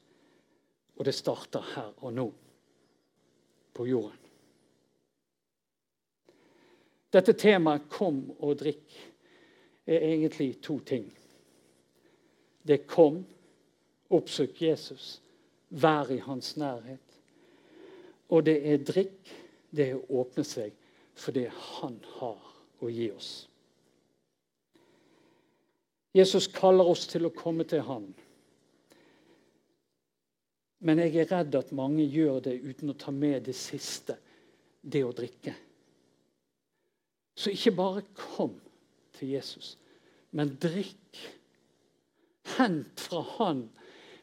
Og 0.97 1.07
det 1.07 1.15
starter 1.15 1.65
her 1.75 1.91
og 1.97 2.13
nå, 2.15 2.29
på 3.75 3.87
jorden. 3.87 4.19
Dette 7.13 7.33
temaet 7.33 7.89
'kom 7.89 8.31
og 8.39 8.57
drikk' 8.61 8.99
er 9.87 9.99
egentlig 9.99 10.63
to 10.63 10.79
ting. 10.79 11.13
Det 12.67 12.81
er 12.81 12.87
'kom', 12.87 13.27
oppsøk 14.11 14.63
Jesus, 14.63 15.23
vær 15.71 16.11
i 16.11 16.17
hans 16.17 16.57
nærhet. 16.57 17.21
Og 18.29 18.47
det 18.47 18.73
er 18.73 18.79
'drikk', 18.79 19.35
det 19.77 19.91
er 19.91 19.95
å 19.95 20.21
åpne 20.21 20.45
seg 20.45 20.73
for 21.15 21.33
det 21.33 21.49
han 21.49 22.01
har 22.05 22.52
å 22.83 22.91
gi 22.91 23.09
oss. 23.15 23.33
Jesus 26.13 26.49
kaller 26.53 26.89
oss 26.93 27.07
til 27.09 27.27
å 27.27 27.35
komme 27.35 27.65
til 27.69 27.85
Han. 27.87 28.11
Men 30.83 30.99
jeg 30.99 31.23
er 31.23 31.31
redd 31.31 31.55
at 31.57 31.71
mange 31.77 32.05
gjør 32.05 32.41
det 32.49 32.57
uten 32.61 32.91
å 32.93 32.99
ta 32.99 33.15
med 33.15 33.47
det 33.47 33.55
siste, 33.57 34.19
det 34.83 35.05
å 35.07 35.15
drikke. 35.15 35.55
Så 37.39 37.53
ikke 37.55 37.73
bare 37.79 38.03
kom 38.19 38.59
til 39.17 39.37
Jesus, 39.37 39.77
men 40.37 40.57
drikk. 40.61 41.23
Hent 42.59 43.01
fra 43.01 43.23
Han. 43.39 43.69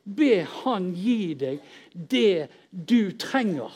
Be 0.04 0.43
Han 0.43 0.91
gi 0.98 1.34
deg 1.39 1.63
det 1.93 2.50
du 2.69 3.15
trenger. 3.17 3.74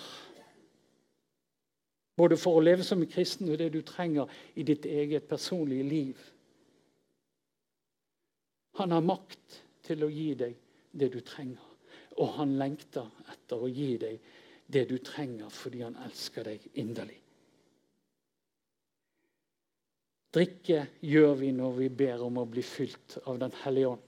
Både 2.15 2.38
for 2.38 2.60
å 2.60 2.63
leve 2.63 2.86
som 2.86 3.02
en 3.02 3.10
kristen 3.10 3.49
og 3.49 3.58
det 3.58 3.71
du 3.73 3.82
trenger 3.86 4.30
i 4.56 4.65
ditt 4.67 4.86
eget 4.86 5.26
personlige 5.30 5.88
liv. 5.88 6.21
Han 8.78 8.93
har 8.93 9.06
makt 9.06 9.60
til 9.86 10.06
å 10.06 10.12
gi 10.13 10.34
deg 10.38 10.56
det 10.93 11.10
du 11.13 11.19
trenger. 11.26 11.65
Og 12.21 12.36
han 12.38 12.56
lengter 12.60 13.10
etter 13.34 13.62
å 13.62 13.69
gi 13.69 13.95
deg 14.02 14.21
det 14.73 14.86
du 14.89 14.97
trenger 15.02 15.49
fordi 15.54 15.82
han 15.82 15.97
elsker 16.06 16.45
deg 16.45 16.65
inderlig. 16.82 17.17
Drikke 20.34 20.88
gjør 21.06 21.36
vi 21.41 21.52
når 21.54 21.76
vi 21.78 21.89
ber 21.93 22.23
om 22.26 22.39
å 22.41 22.47
bli 22.49 22.63
fylt 22.65 23.19
av 23.30 23.38
Den 23.41 23.54
hellige 23.63 23.91
ånd. 23.93 24.08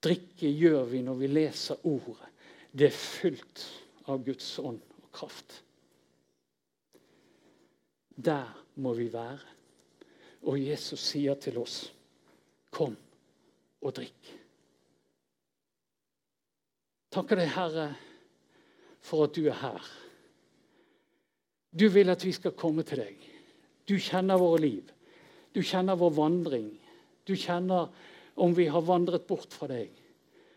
Drikke 0.00 0.48
gjør 0.48 0.84
vi 0.90 1.02
når 1.04 1.18
vi 1.18 1.30
leser 1.30 1.82
ordet. 1.90 2.30
Det 2.70 2.86
er 2.86 2.94
fylt 2.94 3.64
av 4.06 4.22
Guds 4.24 4.52
ånd 4.62 4.78
kraft. 5.12 5.62
Der 8.16 8.48
må 8.76 8.94
vi 8.94 9.12
være. 9.12 9.38
Og 10.42 10.56
Jesus 10.60 11.00
sier 11.00 11.34
til 11.34 11.58
oss, 11.58 11.92
'Kom 12.70 12.96
og 13.80 13.98
drikk'. 13.98 14.36
Takker 17.10 17.36
deg, 17.36 17.48
Herre, 17.50 17.94
for 19.00 19.24
at 19.24 19.34
du 19.34 19.46
er 19.46 19.58
her. 19.58 19.90
Du 21.80 21.88
vil 21.88 22.10
at 22.10 22.24
vi 22.24 22.32
skal 22.32 22.52
komme 22.52 22.82
til 22.82 22.98
deg. 22.98 23.16
Du 23.88 23.96
kjenner 23.98 24.38
våre 24.38 24.60
liv. 24.60 24.90
Du 25.54 25.62
kjenner 25.62 25.98
vår 25.98 26.10
vandring. 26.14 26.70
Du 27.26 27.34
kjenner 27.34 27.90
om 28.36 28.54
vi 28.54 28.68
har 28.70 28.80
vandret 28.86 29.26
bort 29.26 29.52
fra 29.54 29.66
deg. 29.70 29.90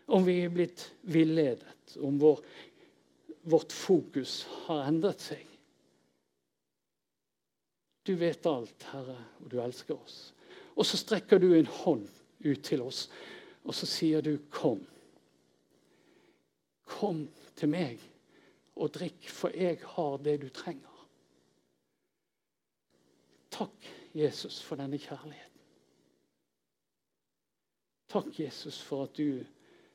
Om 0.06 0.24
vi 0.26 0.40
er 0.44 0.52
blitt 0.54 0.86
villedet. 1.02 1.96
Om 1.98 2.18
vår, 2.20 2.40
vårt 3.44 3.72
fokus 3.72 4.44
har 4.66 4.86
endret 4.88 5.20
seg. 5.20 5.44
Du 8.04 8.14
vet 8.20 8.46
alt, 8.46 8.84
Herre, 8.92 9.16
og 9.40 9.50
du 9.52 9.60
elsker 9.62 9.96
oss. 9.96 10.34
Og 10.76 10.84
så 10.86 10.98
strekker 11.00 11.40
du 11.40 11.54
en 11.54 11.68
hånd 11.68 12.08
ut 12.44 12.64
til 12.64 12.82
oss, 12.84 13.06
og 13.64 13.74
så 13.74 13.86
sier 13.88 14.20
du 14.20 14.36
'kom'. 14.50 14.84
Kom 16.84 17.28
til 17.56 17.68
meg 17.68 18.00
og 18.76 18.92
drikk, 18.92 19.28
for 19.28 19.48
jeg 19.48 19.78
har 19.84 20.16
det 20.16 20.40
du 20.42 20.48
trenger. 20.48 21.06
Takk, 23.50 23.86
Jesus, 24.14 24.62
for 24.62 24.76
denne 24.76 24.98
kjærligheten. 24.98 25.60
Takk, 28.08 28.40
Jesus, 28.40 28.82
for 28.82 29.04
at 29.04 29.16
du 29.16 29.44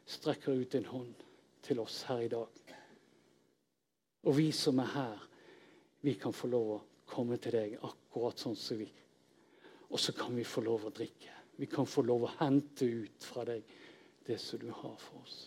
strekker 0.05 0.61
ut 0.61 0.75
en 0.75 0.85
hånd 0.85 1.13
til 1.61 1.79
oss 1.79 2.01
her 2.03 2.19
i 2.19 2.27
dag. 2.27 2.68
Og 4.27 4.35
vi 4.37 4.49
som 4.51 4.79
er 4.83 4.93
her, 4.93 5.27
vi 6.01 6.15
kan 6.19 6.33
få 6.35 6.49
lov 6.51 6.71
å 6.75 6.79
komme 7.09 7.37
til 7.41 7.55
deg 7.55 7.77
akkurat 7.79 8.39
sånn 8.39 8.57
som 8.59 8.79
vi. 8.79 8.89
Og 9.89 9.99
så 9.99 10.13
kan 10.15 10.35
vi 10.35 10.45
få 10.45 10.63
lov 10.65 10.87
å 10.87 10.93
drikke. 10.93 11.33
Vi 11.59 11.67
kan 11.67 11.87
få 11.89 12.03
lov 12.07 12.27
å 12.27 12.33
hente 12.39 12.85
ut 12.85 13.25
fra 13.25 13.45
deg 13.47 13.63
det 14.27 14.37
som 14.39 14.61
du 14.61 14.69
har 14.69 14.95
for 15.01 15.23
oss. 15.23 15.39